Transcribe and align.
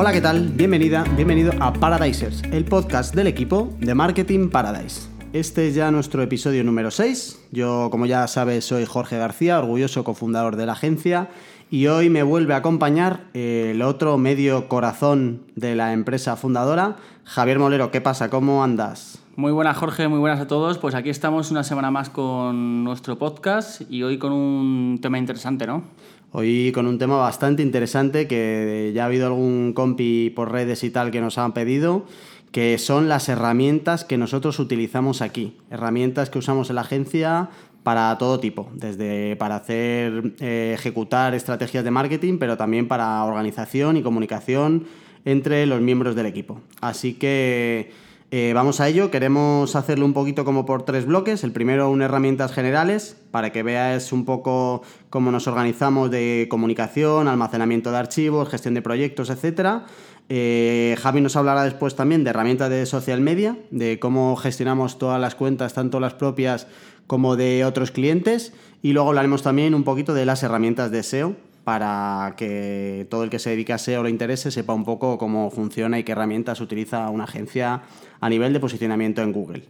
Hola, 0.00 0.12
¿qué 0.12 0.20
tal? 0.20 0.50
Bienvenida, 0.50 1.02
bienvenido 1.16 1.52
a 1.58 1.72
Paradisers, 1.72 2.44
el 2.52 2.64
podcast 2.64 3.12
del 3.16 3.26
equipo 3.26 3.74
de 3.80 3.96
Marketing 3.96 4.48
Paradise. 4.48 5.08
Este 5.32 5.66
es 5.66 5.74
ya 5.74 5.90
nuestro 5.90 6.22
episodio 6.22 6.62
número 6.62 6.92
6. 6.92 7.48
Yo, 7.50 7.88
como 7.90 8.06
ya 8.06 8.24
sabes, 8.28 8.64
soy 8.64 8.84
Jorge 8.84 9.18
García, 9.18 9.58
orgulloso 9.58 10.04
cofundador 10.04 10.54
de 10.54 10.66
la 10.66 10.74
agencia, 10.74 11.30
y 11.68 11.88
hoy 11.88 12.10
me 12.10 12.22
vuelve 12.22 12.54
a 12.54 12.58
acompañar 12.58 13.24
el 13.34 13.82
otro 13.82 14.18
medio 14.18 14.68
corazón 14.68 15.42
de 15.56 15.74
la 15.74 15.92
empresa 15.92 16.36
fundadora, 16.36 16.94
Javier 17.24 17.58
Molero. 17.58 17.90
¿Qué 17.90 18.00
pasa? 18.00 18.30
¿Cómo 18.30 18.62
andas? 18.62 19.18
Muy 19.34 19.50
buenas, 19.50 19.76
Jorge, 19.76 20.06
muy 20.06 20.20
buenas 20.20 20.38
a 20.38 20.46
todos. 20.46 20.78
Pues 20.78 20.94
aquí 20.94 21.10
estamos 21.10 21.50
una 21.50 21.64
semana 21.64 21.90
más 21.90 22.08
con 22.08 22.84
nuestro 22.84 23.18
podcast 23.18 23.82
y 23.90 24.04
hoy 24.04 24.16
con 24.16 24.30
un 24.30 25.00
tema 25.02 25.18
interesante, 25.18 25.66
¿no? 25.66 25.82
Hoy 26.30 26.72
con 26.72 26.86
un 26.86 26.98
tema 26.98 27.16
bastante 27.16 27.62
interesante 27.62 28.26
que 28.26 28.92
ya 28.94 29.04
ha 29.04 29.06
habido 29.06 29.26
algún 29.26 29.72
compi 29.72 30.28
por 30.28 30.52
redes 30.52 30.84
y 30.84 30.90
tal 30.90 31.10
que 31.10 31.22
nos 31.22 31.38
han 31.38 31.54
pedido, 31.54 32.04
que 32.52 32.76
son 32.76 33.08
las 33.08 33.30
herramientas 33.30 34.04
que 34.04 34.18
nosotros 34.18 34.58
utilizamos 34.58 35.22
aquí. 35.22 35.56
Herramientas 35.70 36.28
que 36.28 36.38
usamos 36.38 36.68
en 36.68 36.76
la 36.76 36.82
agencia 36.82 37.48
para 37.82 38.18
todo 38.18 38.40
tipo, 38.40 38.68
desde 38.74 39.36
para 39.36 39.56
hacer 39.56 40.34
eh, 40.40 40.72
ejecutar 40.74 41.34
estrategias 41.34 41.82
de 41.82 41.90
marketing, 41.90 42.36
pero 42.38 42.58
también 42.58 42.88
para 42.88 43.24
organización 43.24 43.96
y 43.96 44.02
comunicación 44.02 44.84
entre 45.24 45.64
los 45.64 45.80
miembros 45.80 46.14
del 46.14 46.26
equipo. 46.26 46.60
Así 46.82 47.14
que 47.14 47.90
eh, 48.30 48.52
vamos 48.54 48.80
a 48.80 48.88
ello, 48.88 49.10
queremos 49.10 49.74
hacerlo 49.74 50.04
un 50.04 50.12
poquito 50.12 50.44
como 50.44 50.66
por 50.66 50.82
tres 50.82 51.06
bloques. 51.06 51.44
El 51.44 51.52
primero, 51.52 51.88
unas 51.90 52.10
herramientas 52.10 52.52
generales, 52.52 53.16
para 53.30 53.52
que 53.52 53.62
veas 53.62 54.12
un 54.12 54.26
poco 54.26 54.82
cómo 55.08 55.30
nos 55.30 55.46
organizamos 55.46 56.10
de 56.10 56.46
comunicación, 56.50 57.26
almacenamiento 57.26 57.90
de 57.90 57.96
archivos, 57.96 58.50
gestión 58.50 58.74
de 58.74 58.82
proyectos, 58.82 59.30
etc. 59.30 59.82
Eh, 60.28 60.94
Javi 61.00 61.22
nos 61.22 61.36
hablará 61.36 61.64
después 61.64 61.96
también 61.96 62.22
de 62.22 62.30
herramientas 62.30 62.68
de 62.68 62.84
social 62.84 63.22
media, 63.22 63.56
de 63.70 63.98
cómo 63.98 64.36
gestionamos 64.36 64.98
todas 64.98 65.18
las 65.18 65.34
cuentas, 65.34 65.72
tanto 65.72 65.98
las 65.98 66.12
propias 66.12 66.66
como 67.06 67.34
de 67.34 67.64
otros 67.64 67.90
clientes. 67.90 68.52
Y 68.82 68.92
luego 68.92 69.08
hablaremos 69.08 69.42
también 69.42 69.74
un 69.74 69.84
poquito 69.84 70.12
de 70.12 70.26
las 70.26 70.42
herramientas 70.42 70.90
de 70.90 71.02
SEO, 71.02 71.34
para 71.68 72.32
que 72.34 73.06
todo 73.10 73.24
el 73.24 73.28
que 73.28 73.38
se 73.38 73.50
dedique 73.50 73.74
a 73.74 73.78
SEO 73.78 74.02
le 74.02 74.08
interese 74.08 74.50
sepa 74.50 74.72
un 74.72 74.86
poco 74.86 75.18
cómo 75.18 75.50
funciona 75.50 75.98
y 75.98 76.02
qué 76.02 76.12
herramientas 76.12 76.62
utiliza 76.62 77.10
una 77.10 77.24
agencia 77.24 77.82
a 78.22 78.28
nivel 78.30 78.54
de 78.54 78.58
posicionamiento 78.58 79.20
en 79.20 79.34
Google. 79.34 79.64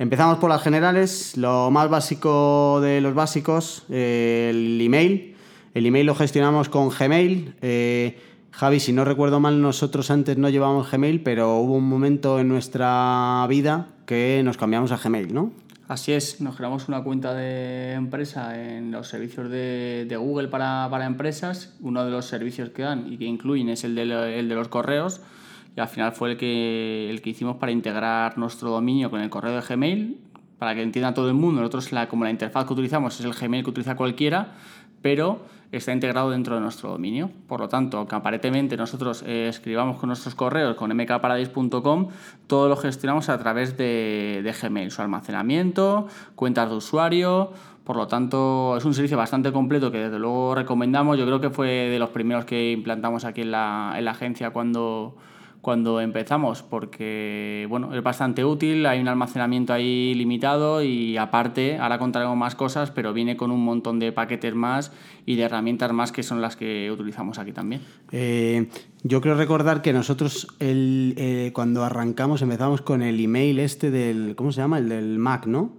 Empezamos 0.00 0.38
por 0.38 0.50
las 0.50 0.60
generales. 0.60 1.36
Lo 1.36 1.70
más 1.70 1.88
básico 1.88 2.80
de 2.80 3.00
los 3.00 3.14
básicos, 3.14 3.84
eh, 3.90 4.48
el 4.50 4.80
email. 4.80 5.36
El 5.72 5.86
email 5.86 6.06
lo 6.06 6.16
gestionamos 6.16 6.68
con 6.68 6.88
Gmail. 6.88 7.54
Eh, 7.62 8.18
Javi, 8.50 8.80
si 8.80 8.92
no 8.92 9.04
recuerdo 9.04 9.38
mal, 9.38 9.62
nosotros 9.62 10.10
antes 10.10 10.36
no 10.38 10.48
llevábamos 10.48 10.90
Gmail, 10.90 11.20
pero 11.20 11.58
hubo 11.58 11.74
un 11.74 11.88
momento 11.88 12.40
en 12.40 12.48
nuestra 12.48 13.46
vida 13.48 13.86
que 14.04 14.42
nos 14.44 14.56
cambiamos 14.56 14.90
a 14.90 14.96
Gmail, 14.96 15.32
¿no? 15.32 15.52
Así 15.88 16.12
es, 16.12 16.40
nos 16.40 16.56
creamos 16.56 16.88
una 16.88 17.04
cuenta 17.04 17.32
de 17.32 17.92
empresa 17.92 18.60
en 18.60 18.90
los 18.90 19.06
servicios 19.06 19.48
de, 19.48 20.16
Google 20.18 20.48
para, 20.48 21.06
empresas. 21.06 21.76
Uno 21.80 22.04
de 22.04 22.10
los 22.10 22.26
servicios 22.26 22.70
que 22.70 22.82
dan 22.82 23.12
y 23.12 23.18
que 23.18 23.24
incluyen 23.24 23.68
es 23.68 23.84
el 23.84 23.94
de, 23.94 24.04
de 24.04 24.42
los 24.42 24.66
correos. 24.66 25.20
Y 25.76 25.80
al 25.80 25.86
final 25.86 26.10
fue 26.10 26.32
el 26.32 26.36
que, 26.36 27.08
el 27.08 27.22
que 27.22 27.30
hicimos 27.30 27.58
para 27.58 27.70
integrar 27.70 28.36
nuestro 28.36 28.70
dominio 28.70 29.10
con 29.10 29.20
el 29.20 29.30
correo 29.30 29.54
de 29.54 29.60
Gmail, 29.60 30.18
para 30.58 30.74
que 30.74 30.82
entienda 30.82 31.14
todo 31.14 31.28
el 31.28 31.34
mundo. 31.34 31.60
Nosotros, 31.60 31.92
la, 31.92 32.08
como 32.08 32.24
la 32.24 32.30
interfaz 32.30 32.66
que 32.66 32.72
utilizamos 32.72 33.20
es 33.20 33.24
el 33.24 33.32
Gmail 33.32 33.62
que 33.62 33.70
utiliza 33.70 33.94
cualquiera, 33.94 34.54
pero 35.02 35.46
está 35.78 35.92
integrado 35.92 36.30
dentro 36.30 36.54
de 36.54 36.60
nuestro 36.60 36.90
dominio. 36.90 37.30
Por 37.48 37.60
lo 37.60 37.68
tanto, 37.68 37.98
aunque 37.98 38.14
aparentemente 38.14 38.76
nosotros 38.76 39.22
eh, 39.26 39.48
escribamos 39.48 39.98
con 39.98 40.08
nuestros 40.08 40.34
correos 40.34 40.76
con 40.76 40.94
mkparadise.com, 40.96 42.08
todo 42.46 42.68
lo 42.68 42.76
gestionamos 42.76 43.28
a 43.28 43.38
través 43.38 43.76
de, 43.76 44.40
de, 44.42 44.52
Gmail, 44.52 44.90
su 44.90 45.02
almacenamiento, 45.02 46.08
cuentas 46.34 46.68
de 46.70 46.76
usuario. 46.76 47.52
Por 47.84 47.96
lo 47.96 48.08
tanto, 48.08 48.76
es 48.76 48.84
un 48.84 48.94
servicio 48.94 49.16
bastante 49.16 49.52
completo 49.52 49.92
que 49.92 49.98
desde 49.98 50.18
luego 50.18 50.54
recomendamos. 50.54 51.16
Yo 51.18 51.24
creo 51.24 51.40
que 51.40 51.50
fue 51.50 51.68
de 51.68 51.98
los 51.98 52.10
primeros 52.10 52.44
que 52.44 52.72
implantamos 52.72 53.24
aquí 53.24 53.42
en 53.42 53.52
la, 53.52 53.94
en 53.96 54.04
la 54.04 54.10
agencia 54.10 54.50
cuando, 54.50 55.16
cuando 55.66 56.00
empezamos, 56.00 56.62
porque 56.62 57.66
bueno, 57.68 57.92
es 57.92 58.00
bastante 58.00 58.44
útil, 58.44 58.86
hay 58.86 59.00
un 59.00 59.08
almacenamiento 59.08 59.72
ahí 59.72 60.14
limitado 60.14 60.80
y 60.80 61.16
aparte, 61.16 61.78
ahora 61.78 61.98
contaremos 61.98 62.36
más 62.36 62.54
cosas, 62.54 62.92
pero 62.92 63.12
viene 63.12 63.36
con 63.36 63.50
un 63.50 63.64
montón 63.64 63.98
de 63.98 64.12
paquetes 64.12 64.54
más 64.54 64.92
y 65.24 65.34
de 65.34 65.42
herramientas 65.42 65.92
más 65.92 66.12
que 66.12 66.22
son 66.22 66.40
las 66.40 66.54
que 66.54 66.88
utilizamos 66.92 67.40
aquí 67.40 67.50
también. 67.50 67.80
Eh, 68.12 68.68
yo 69.02 69.20
creo 69.20 69.34
recordar 69.34 69.82
que 69.82 69.92
nosotros 69.92 70.46
el, 70.60 71.14
eh, 71.16 71.50
cuando 71.52 71.82
arrancamos 71.82 72.42
empezamos 72.42 72.80
con 72.80 73.02
el 73.02 73.18
email 73.18 73.58
este 73.58 73.90
del, 73.90 74.36
¿cómo 74.36 74.52
se 74.52 74.60
llama? 74.60 74.78
El 74.78 74.88
del 74.88 75.18
Mac, 75.18 75.46
¿no? 75.46 75.72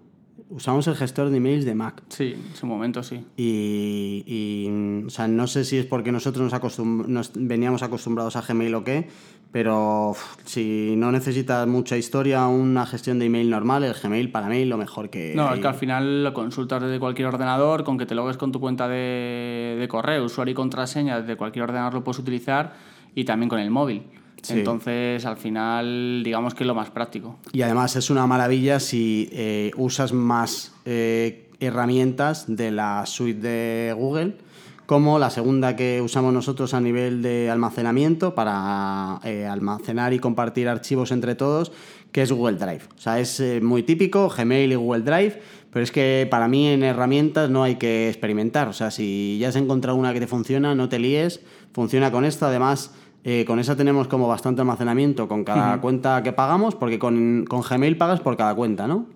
Usamos 0.50 0.88
el 0.88 0.96
gestor 0.96 1.30
de 1.30 1.38
emails 1.38 1.66
de 1.66 1.76
Mac. 1.76 2.04
Sí, 2.08 2.36
en 2.38 2.56
su 2.56 2.66
momento 2.68 3.04
sí. 3.04 3.22
Y, 3.36 5.04
o 5.06 5.10
sea, 5.10 5.28
no 5.28 5.46
sé 5.46 5.66
si 5.66 5.78
es 5.78 5.86
porque 5.86 6.14
nosotros 6.14 6.50
nos, 6.50 6.80
nos 6.80 7.32
veníamos 7.36 7.84
acostumbrados 7.84 8.38
a 8.38 8.42
Gmail 8.42 8.74
o 8.76 8.84
qué, 8.86 9.10
pero 9.58 10.16
si 10.46 10.94
no 10.98 11.12
necesitas 11.12 11.66
mucha 11.66 11.98
historia, 11.98 12.46
una 12.46 12.86
gestión 12.86 13.18
de 13.18 13.26
email 13.26 13.50
normal, 13.50 13.84
el 13.84 13.96
Gmail 13.96 14.30
para 14.30 14.50
mí 14.50 14.66
lo 14.66 14.78
mejor 14.78 15.10
que... 15.10 15.34
No, 15.36 15.52
es 15.52 15.60
que 15.60 15.66
al 15.66 15.74
final 15.74 16.24
lo 16.26 16.32
consultas 16.32 16.84
desde 16.84 17.00
cualquier 17.00 17.30
ordenador, 17.30 17.84
con 17.84 17.98
que 17.98 18.06
te 18.06 18.14
logues 18.14 18.38
con 18.38 18.52
tu 18.52 18.60
cuenta 18.60 18.88
de, 18.88 19.78
de 19.80 19.88
correo, 19.88 20.26
usuario 20.26 20.52
y 20.52 20.54
contraseña, 20.54 21.22
desde 21.22 21.38
cualquier 21.38 21.64
ordenador 21.64 21.96
lo 21.96 22.04
puedes 22.04 22.20
utilizar 22.20 22.76
y 23.16 23.24
también 23.26 23.50
con 23.50 23.58
el 23.58 23.72
móvil. 23.72 24.04
Entonces, 24.48 25.26
al 25.26 25.38
final, 25.38 26.22
digamos 26.24 26.54
que 26.54 26.64
es 26.64 26.68
lo 26.68 26.76
más 26.76 26.92
práctico. 26.92 27.40
Y 27.52 27.64
además 27.64 27.96
es 27.96 28.12
una 28.12 28.28
maravilla 28.28 28.80
si 28.80 29.28
eh, 29.32 29.72
usas 29.76 30.14
más 30.14 30.76
eh, 30.86 31.50
herramientas 31.60 32.46
de 32.48 32.70
la 32.70 33.08
suite 33.08 33.40
de 33.40 33.94
Google 33.98 34.38
como 34.88 35.20
la 35.20 35.30
segunda 35.30 35.76
que 35.76 36.02
usamos 36.02 36.34
nosotros 36.34 36.74
a 36.74 36.80
nivel 36.80 37.22
de 37.22 37.52
almacenamiento 37.52 38.34
para 38.34 39.20
eh, 39.26 39.46
almacenar 39.46 40.14
y 40.14 40.20
compartir 40.20 40.70
archivos 40.70 41.12
entre 41.12 41.36
todos, 41.36 41.74
que 42.14 42.22
es 42.22 42.32
Google 42.32 42.56
Drive. 42.56 42.84
O 42.96 43.00
sea, 43.00 43.20
es 43.20 43.42
eh, 43.42 43.60
muy 43.62 43.84
típico, 43.84 44.30
Gmail 44.30 44.72
y 44.72 44.76
Google 44.76 45.04
Drive, 45.04 45.42
pero 45.72 45.84
es 45.84 45.92
que 45.92 46.26
para 46.32 46.48
mí 46.48 46.70
en 46.70 46.84
herramientas 46.84 47.50
no 47.50 47.64
hay 47.64 47.76
que 47.76 48.08
experimentar. 48.08 48.70
O 48.70 48.74
sea, 48.74 48.90
si 48.90 49.38
ya 49.38 49.50
has 49.50 49.58
encontrado 49.58 49.98
una 49.98 50.14
que 50.14 50.22
te 50.22 50.28
funciona, 50.28 50.74
no 50.74 50.88
te 50.88 51.00
líes, 51.00 51.42
funciona 51.74 52.10
con 52.12 52.26
esta, 52.26 52.48
además... 52.48 52.96
Eh, 53.24 53.44
con 53.44 53.60
esa 53.60 53.76
tenemos 53.76 54.08
como 54.08 54.30
bastante 54.30 54.62
almacenamiento 54.62 55.28
con 55.28 55.44
cada 55.44 55.82
cuenta 55.82 56.24
que 56.24 56.32
pagamos, 56.32 56.76
porque 56.76 56.98
con, 56.98 57.44
con 57.50 57.62
Gmail 57.62 57.98
pagas 57.98 58.22
por 58.22 58.38
cada 58.38 58.56
cuenta, 58.56 58.88
¿no? 58.88 59.08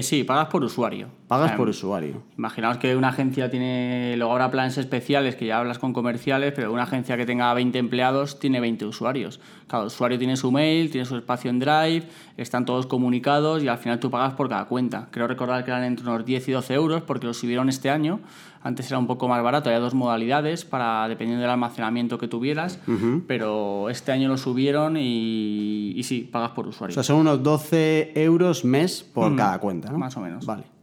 sí, 0.00 0.24
pagas 0.24 0.46
por 0.46 0.64
usuario. 0.64 1.08
Pagas 1.28 1.52
por 1.52 1.68
usuario. 1.68 2.22
Imaginaos 2.38 2.78
que 2.78 2.96
una 2.96 3.08
agencia 3.08 3.50
tiene, 3.50 4.14
luego 4.16 4.32
habrá 4.32 4.50
planes 4.50 4.78
especiales 4.78 5.36
que 5.36 5.44
ya 5.44 5.58
hablas 5.58 5.78
con 5.78 5.92
comerciales, 5.92 6.54
pero 6.56 6.72
una 6.72 6.84
agencia 6.84 7.18
que 7.18 7.26
tenga 7.26 7.52
20 7.52 7.78
empleados 7.78 8.38
tiene 8.38 8.60
20 8.60 8.86
usuarios. 8.86 9.38
Cada 9.66 9.84
usuario 9.84 10.18
tiene 10.18 10.38
su 10.38 10.50
mail, 10.50 10.90
tiene 10.90 11.04
su 11.04 11.16
espacio 11.18 11.50
en 11.50 11.58
Drive, 11.58 12.04
están 12.38 12.64
todos 12.64 12.86
comunicados 12.86 13.62
y 13.62 13.68
al 13.68 13.76
final 13.76 14.00
tú 14.00 14.10
pagas 14.10 14.32
por 14.32 14.48
cada 14.48 14.64
cuenta. 14.64 15.08
Creo 15.10 15.26
recordar 15.26 15.66
que 15.66 15.70
eran 15.70 15.84
entre 15.84 16.08
unos 16.08 16.24
10 16.24 16.48
y 16.48 16.52
12 16.52 16.74
euros 16.74 17.02
porque 17.02 17.26
lo 17.26 17.34
subieron 17.34 17.68
este 17.68 17.90
año. 17.90 18.20
Antes 18.62 18.88
era 18.88 18.98
un 18.98 19.06
poco 19.06 19.28
más 19.28 19.42
barato, 19.42 19.68
había 19.68 19.80
dos 19.80 19.92
modalidades 19.92 20.64
para 20.64 21.06
dependiendo 21.08 21.42
del 21.42 21.50
almacenamiento 21.50 22.16
que 22.16 22.26
tuvieras, 22.26 22.80
pero 23.26 23.90
este 23.90 24.12
año 24.12 24.28
lo 24.28 24.38
subieron 24.38 24.96
y, 24.96 25.92
y, 25.94 26.02
sí, 26.04 26.28
pagas 26.32 26.52
por 26.52 26.66
usuario. 26.66 26.92
O 26.92 26.94
sea, 26.94 27.02
son 27.02 27.18
unos 27.18 27.42
12 27.42 28.12
euros 28.16 28.64
mes 28.64 29.04
por 29.04 29.36
cada 29.36 29.58
cuenta, 29.58 29.92
¿no? 29.92 29.98
Más 29.98 30.16
o 30.16 30.20
menos. 30.20 30.46
Vale. 30.46 30.77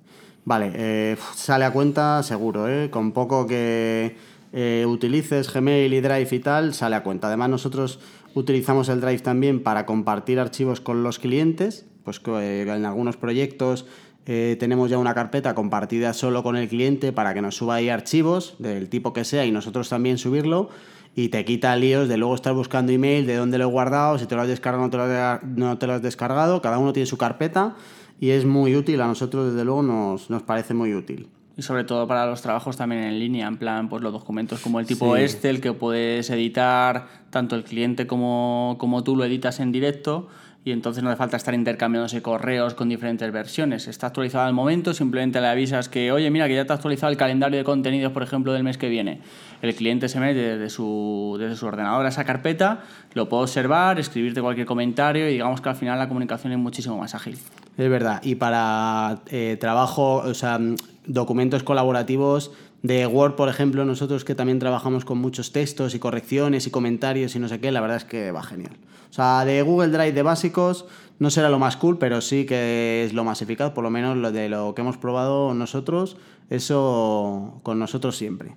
Vale, 0.45 0.71
eh, 0.75 1.17
sale 1.33 1.65
a 1.65 1.71
cuenta 1.71 2.21
seguro, 2.21 2.69
¿eh? 2.69 2.91
Con 2.91 3.13
poco 3.13 3.47
que 3.47 4.15
eh, 4.53 4.85
utilices 4.87 5.51
Gmail 5.51 5.91
y 5.91 6.01
Drive 6.01 6.29
y 6.31 6.39
tal, 6.39 6.75
sale 6.75 6.95
a 6.95 7.01
cuenta. 7.01 7.27
Además, 7.27 7.49
nosotros 7.49 7.99
utilizamos 8.35 8.87
el 8.89 9.01
Drive 9.01 9.19
también 9.19 9.63
para 9.63 9.87
compartir 9.87 10.39
archivos 10.39 10.81
con 10.81 11.01
los 11.01 11.17
clientes, 11.17 11.87
pues 12.03 12.21
en 12.25 12.85
algunos 12.85 13.17
proyectos 13.17 13.85
tenemos 14.25 14.89
ya 14.89 14.97
una 14.97 15.13
carpeta 15.13 15.53
compartida 15.53 16.11
solo 16.13 16.41
con 16.41 16.55
el 16.55 16.67
cliente 16.67 17.13
para 17.13 17.35
que 17.35 17.43
nos 17.43 17.57
suba 17.57 17.75
ahí 17.75 17.89
archivos 17.89 18.55
del 18.57 18.89
tipo 18.89 19.13
que 19.13 19.23
sea 19.23 19.45
y 19.45 19.51
nosotros 19.51 19.87
también 19.87 20.17
subirlo 20.17 20.69
y 21.15 21.29
te 21.29 21.45
quita 21.45 21.75
líos 21.77 22.09
de 22.09 22.17
luego 22.17 22.35
estar 22.35 22.53
buscando 22.53 22.91
email, 22.91 23.25
de 23.25 23.35
dónde 23.35 23.57
lo 23.57 23.63
he 23.63 23.67
guardado, 23.67 24.19
si 24.19 24.25
te 24.25 24.35
lo 24.35 24.41
has 24.41 24.47
descargado 24.47 24.83
o 24.83 25.39
no 25.45 25.77
te 25.77 25.87
lo, 25.87 25.93
has 25.93 26.01
descargado, 26.01 26.61
cada 26.61 26.77
uno 26.77 26.91
tiene 26.91 27.07
su 27.07 27.17
carpeta 27.17 27.75
y 28.19 28.29
es 28.29 28.45
muy 28.45 28.75
útil, 28.75 29.01
a 29.01 29.07
nosotros 29.07 29.51
desde 29.51 29.65
luego 29.65 29.83
nos, 29.83 30.29
nos 30.29 30.43
parece 30.43 30.73
muy 30.73 30.93
útil. 30.93 31.27
Y 31.57 31.61
sobre 31.61 31.85
todo 31.85 32.05
para 32.07 32.25
los 32.25 32.41
trabajos 32.41 32.75
también 32.75 33.03
en 33.03 33.17
línea, 33.17 33.47
en 33.47 33.57
plan, 33.57 33.87
pues 33.87 34.03
los 34.03 34.11
documentos 34.11 34.59
como 34.59 34.79
el 34.79 34.85
tipo 34.85 35.15
este, 35.15 35.49
el 35.49 35.61
que 35.61 35.71
puedes 35.71 36.29
editar 36.29 37.07
tanto 37.29 37.55
el 37.55 37.63
cliente 37.63 38.07
como, 38.07 38.75
como 38.77 39.03
tú 39.03 39.15
lo 39.15 39.23
editas 39.23 39.61
en 39.61 39.71
directo 39.71 40.27
y 40.65 40.71
entonces 40.71 41.03
no 41.03 41.09
hace 41.11 41.17
falta 41.17 41.37
estar 41.37 41.53
intercambiándose 41.53 42.23
correos 42.23 42.73
con 42.73 42.89
diferentes 42.89 43.31
versiones. 43.31 43.87
Está 43.87 44.07
actualizado 44.07 44.45
al 44.45 44.53
momento, 44.53 44.95
simplemente 44.95 45.39
le 45.39 45.47
avisas 45.47 45.87
que, 45.87 46.11
oye, 46.11 46.29
mira, 46.31 46.47
que 46.47 46.55
ya 46.55 46.65
te 46.65 46.73
ha 46.73 46.75
actualizado 46.75 47.11
el 47.11 47.17
calendario 47.17 47.59
de 47.59 47.63
contenidos, 47.63 48.11
por 48.11 48.23
ejemplo, 48.23 48.51
del 48.51 48.63
mes 48.63 48.77
que 48.77 48.89
viene. 48.89 49.21
El 49.61 49.75
cliente 49.75 50.09
se 50.09 50.19
mete 50.19 50.39
desde 50.39 50.71
su, 50.71 51.37
desde 51.39 51.55
su 51.55 51.67
ordenador 51.67 52.05
a 52.05 52.09
esa 52.09 52.25
carpeta, 52.25 52.81
lo 53.13 53.29
puede 53.29 53.43
observar, 53.43 53.99
escribirte 53.99 54.41
cualquier 54.41 54.65
comentario 54.65 55.29
y 55.29 55.33
digamos 55.33 55.61
que 55.61 55.69
al 55.69 55.75
final 55.75 55.99
la 55.99 56.07
comunicación 56.07 56.51
es 56.51 56.59
muchísimo 56.59 56.97
más 56.97 57.13
ágil. 57.13 57.37
Es 57.77 57.89
verdad. 57.89 58.21
Y 58.23 58.35
para 58.35 59.21
eh, 59.27 59.57
trabajo, 59.59 60.17
o 60.17 60.33
sea, 60.33 60.59
documentos 61.05 61.63
colaborativos 61.63 62.51
de 62.83 63.07
Word, 63.07 63.35
por 63.35 63.49
ejemplo, 63.49 63.83
nosotros 63.83 64.23
que 64.23 64.35
también 64.35 64.59
trabajamos 64.59 65.05
con 65.05 65.17
muchos 65.17 65.51
textos 65.51 65.95
y 65.95 65.99
correcciones 65.99 66.67
y 66.67 66.71
comentarios 66.71 67.35
y 67.35 67.39
no 67.39 67.47
sé 67.49 67.59
qué, 67.59 67.71
la 67.71 67.81
verdad 67.81 67.97
es 67.97 68.05
que 68.05 68.31
va 68.31 68.43
genial. 68.43 68.77
O 69.09 69.13
sea, 69.13 69.43
de 69.43 69.61
Google 69.61 69.89
Drive 69.89 70.11
de 70.11 70.21
básicos 70.21 70.85
no 71.19 71.29
será 71.29 71.49
lo 71.49 71.57
más 71.57 71.77
cool, 71.77 71.97
pero 71.97 72.21
sí 72.21 72.45
que 72.45 73.03
es 73.05 73.13
lo 73.13 73.23
más 73.23 73.41
eficaz, 73.41 73.71
por 73.71 73.83
lo 73.83 73.89
menos 73.89 74.17
lo 74.17 74.31
de 74.31 74.49
lo 74.49 74.75
que 74.75 74.81
hemos 74.81 74.97
probado 74.97 75.53
nosotros, 75.53 76.17
eso 76.49 77.59
con 77.63 77.79
nosotros 77.79 78.17
siempre. 78.17 78.55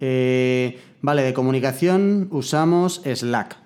Eh, 0.00 0.78
vale, 1.00 1.22
de 1.22 1.34
comunicación 1.34 2.28
usamos 2.30 3.02
Slack, 3.04 3.56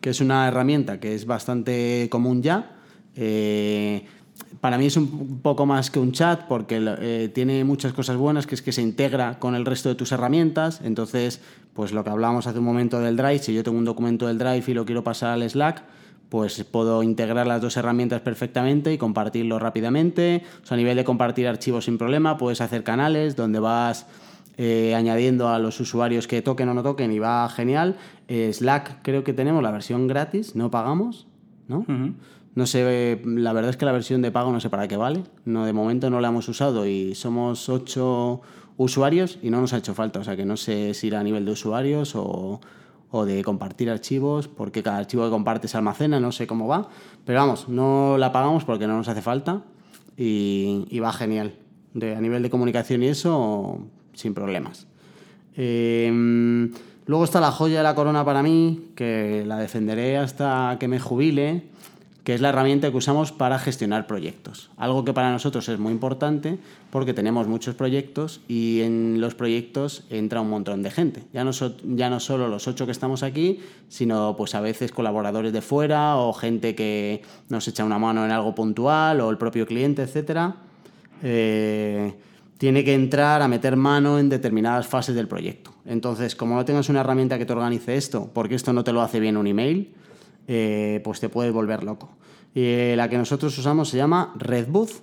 que 0.00 0.10
es 0.10 0.20
una 0.20 0.48
herramienta 0.48 1.00
que 1.00 1.14
es 1.14 1.26
bastante 1.26 2.08
común 2.10 2.42
ya. 2.42 2.77
Eh, 3.20 4.04
para 4.60 4.78
mí 4.78 4.86
es 4.86 4.96
un 4.96 5.40
poco 5.42 5.66
más 5.66 5.90
que 5.90 5.98
un 5.98 6.12
chat 6.12 6.46
porque 6.46 6.80
eh, 7.00 7.30
tiene 7.34 7.64
muchas 7.64 7.92
cosas 7.92 8.16
buenas, 8.16 8.46
que 8.46 8.54
es 8.54 8.62
que 8.62 8.72
se 8.72 8.82
integra 8.82 9.38
con 9.38 9.54
el 9.54 9.66
resto 9.66 9.88
de 9.88 9.96
tus 9.96 10.12
herramientas. 10.12 10.80
Entonces, 10.84 11.40
pues 11.74 11.92
lo 11.92 12.04
que 12.04 12.10
hablábamos 12.10 12.46
hace 12.46 12.58
un 12.58 12.64
momento 12.64 13.00
del 13.00 13.16
Drive, 13.16 13.40
si 13.40 13.52
yo 13.52 13.62
tengo 13.64 13.78
un 13.78 13.84
documento 13.84 14.26
del 14.26 14.38
Drive 14.38 14.64
y 14.66 14.74
lo 14.74 14.84
quiero 14.84 15.02
pasar 15.02 15.30
al 15.30 15.48
Slack, 15.48 15.82
pues 16.28 16.62
puedo 16.64 17.02
integrar 17.02 17.46
las 17.46 17.60
dos 17.60 17.76
herramientas 17.76 18.20
perfectamente 18.20 18.92
y 18.92 18.98
compartirlo 18.98 19.58
rápidamente. 19.58 20.42
O 20.70 20.74
a 20.74 20.76
nivel 20.76 20.96
de 20.96 21.04
compartir 21.04 21.48
archivos 21.48 21.86
sin 21.86 21.98
problema, 21.98 22.36
puedes 22.36 22.60
hacer 22.60 22.84
canales 22.84 23.34
donde 23.34 23.58
vas 23.58 24.06
eh, 24.56 24.94
añadiendo 24.94 25.48
a 25.48 25.58
los 25.58 25.80
usuarios 25.80 26.26
que 26.26 26.42
toquen 26.42 26.68
o 26.68 26.74
no 26.74 26.82
toquen 26.82 27.12
y 27.12 27.18
va 27.18 27.48
genial. 27.48 27.96
Eh, 28.28 28.52
Slack 28.52 29.02
creo 29.02 29.24
que 29.24 29.32
tenemos 29.32 29.62
la 29.62 29.70
versión 29.70 30.06
gratis, 30.06 30.54
no 30.54 30.70
pagamos, 30.70 31.26
¿no? 31.68 31.86
No 32.54 32.66
sé, 32.66 33.20
la 33.24 33.52
verdad 33.52 33.70
es 33.70 33.76
que 33.76 33.84
la 33.84 33.92
versión 33.92 34.22
de 34.22 34.32
pago 34.32 34.50
no 34.50 34.60
sé 34.60 34.70
para 34.70 34.88
qué 34.88 34.96
vale. 34.96 35.22
No, 35.44 35.64
de 35.64 35.72
momento 35.72 36.10
no 36.10 36.20
la 36.20 36.28
hemos 36.28 36.48
usado 36.48 36.86
y 36.86 37.14
somos 37.14 37.68
ocho 37.68 38.40
usuarios 38.76 39.38
y 39.42 39.50
no 39.50 39.60
nos 39.60 39.74
ha 39.74 39.78
hecho 39.78 39.94
falta. 39.94 40.20
O 40.20 40.24
sea 40.24 40.36
que 40.36 40.44
no 40.44 40.56
sé 40.56 40.94
si 40.94 41.08
irá 41.08 41.20
a 41.20 41.22
nivel 41.22 41.44
de 41.44 41.52
usuarios 41.52 42.14
o, 42.14 42.60
de 43.26 43.42
compartir 43.44 43.90
archivos, 43.90 44.48
porque 44.48 44.82
cada 44.82 44.98
archivo 44.98 45.24
que 45.24 45.30
compartes 45.30 45.74
almacena, 45.74 46.20
no 46.20 46.32
sé 46.32 46.46
cómo 46.46 46.66
va. 46.66 46.88
Pero 47.24 47.40
vamos, 47.40 47.68
no 47.68 48.16
la 48.18 48.32
pagamos 48.32 48.64
porque 48.64 48.86
no 48.86 48.96
nos 48.96 49.08
hace 49.08 49.22
falta 49.22 49.62
y, 50.16 50.98
va 51.00 51.12
genial. 51.12 51.54
A 51.94 52.20
nivel 52.20 52.42
de 52.42 52.50
comunicación 52.50 53.02
y 53.02 53.06
eso, 53.06 53.78
sin 54.14 54.34
problemas. 54.34 54.86
Em, 55.56 56.72
luego 57.06 57.24
está 57.24 57.40
la 57.40 57.50
joya 57.50 57.78
de 57.78 57.82
la 57.82 57.94
corona 57.94 58.24
para 58.24 58.42
mí, 58.42 58.90
que 58.94 59.44
la 59.46 59.58
defenderé 59.58 60.16
hasta 60.18 60.76
que 60.78 60.86
me 60.86 61.00
jubile 61.00 61.64
que 62.28 62.34
es 62.34 62.42
la 62.42 62.50
herramienta 62.50 62.90
que 62.90 62.96
usamos 62.98 63.32
para 63.32 63.58
gestionar 63.58 64.06
proyectos. 64.06 64.68
Algo 64.76 65.02
que 65.02 65.14
para 65.14 65.32
nosotros 65.32 65.66
es 65.70 65.78
muy 65.78 65.92
importante 65.92 66.58
porque 66.90 67.14
tenemos 67.14 67.48
muchos 67.48 67.74
proyectos 67.74 68.42
y 68.46 68.82
en 68.82 69.18
los 69.18 69.34
proyectos 69.34 70.04
entra 70.10 70.42
un 70.42 70.50
montón 70.50 70.82
de 70.82 70.90
gente. 70.90 71.22
Ya 71.32 71.42
no, 71.42 71.52
ya 71.84 72.10
no 72.10 72.20
solo 72.20 72.48
los 72.48 72.68
ocho 72.68 72.84
que 72.84 72.92
estamos 72.92 73.22
aquí, 73.22 73.60
sino 73.88 74.34
pues 74.36 74.54
a 74.54 74.60
veces 74.60 74.92
colaboradores 74.92 75.54
de 75.54 75.62
fuera 75.62 76.16
o 76.16 76.34
gente 76.34 76.74
que 76.74 77.22
nos 77.48 77.66
echa 77.66 77.82
una 77.82 77.98
mano 77.98 78.26
en 78.26 78.30
algo 78.30 78.54
puntual 78.54 79.22
o 79.22 79.30
el 79.30 79.38
propio 79.38 79.66
cliente, 79.66 80.02
etc. 80.02 80.52
Eh, 81.22 82.12
tiene 82.58 82.84
que 82.84 82.92
entrar 82.92 83.40
a 83.40 83.48
meter 83.48 83.74
mano 83.76 84.18
en 84.18 84.28
determinadas 84.28 84.86
fases 84.86 85.14
del 85.14 85.28
proyecto. 85.28 85.72
Entonces, 85.86 86.36
como 86.36 86.56
no 86.56 86.66
tengas 86.66 86.90
una 86.90 87.00
herramienta 87.00 87.38
que 87.38 87.46
te 87.46 87.54
organice 87.54 87.96
esto, 87.96 88.30
porque 88.34 88.54
esto 88.54 88.74
no 88.74 88.84
te 88.84 88.92
lo 88.92 89.00
hace 89.00 89.18
bien 89.18 89.38
un 89.38 89.46
email, 89.46 89.94
eh, 90.50 91.02
pues 91.04 91.20
te 91.20 91.28
puedes 91.28 91.52
volver 91.52 91.84
loco. 91.84 92.08
Eh, 92.54 92.94
la 92.96 93.10
que 93.10 93.18
nosotros 93.18 93.56
usamos 93.58 93.90
se 93.90 93.98
llama 93.98 94.34
Redbooth. 94.38 95.02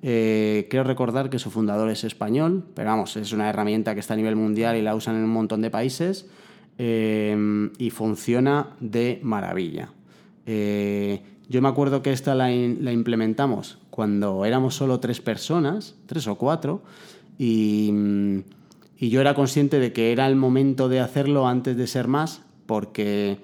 Eh, 0.00 0.66
quiero 0.70 0.84
recordar 0.84 1.28
que 1.28 1.38
su 1.38 1.50
fundador 1.50 1.90
es 1.90 2.04
español, 2.04 2.64
pero 2.74 2.88
vamos, 2.88 3.16
es 3.16 3.32
una 3.32 3.50
herramienta 3.50 3.92
que 3.92 4.00
está 4.00 4.14
a 4.14 4.16
nivel 4.16 4.34
mundial 4.34 4.76
y 4.76 4.82
la 4.82 4.94
usan 4.94 5.16
en 5.16 5.24
un 5.24 5.30
montón 5.30 5.60
de 5.60 5.70
países 5.70 6.26
y 6.80 7.90
funciona 7.90 8.68
de 8.78 9.18
maravilla. 9.24 9.90
yo 10.46 11.62
me 11.62 11.68
acuerdo 11.68 12.02
que 12.02 12.12
esta 12.12 12.36
la, 12.36 12.52
implementamos 12.52 13.78
cuando 13.90 14.44
éramos 14.44 14.76
solo 14.76 15.00
tres 15.00 15.20
personas, 15.20 15.96
tres 16.06 16.28
o 16.28 16.36
cuatro, 16.36 16.84
y, 17.36 17.92
y 18.96 19.08
yo 19.08 19.20
era 19.20 19.34
consciente 19.34 19.80
de 19.80 19.92
que 19.92 20.12
era 20.12 20.28
el 20.28 20.36
momento 20.36 20.88
de 20.88 21.00
hacerlo 21.00 21.48
antes 21.48 21.76
de 21.76 21.88
ser 21.88 22.06
más, 22.06 22.42
porque 22.66 23.38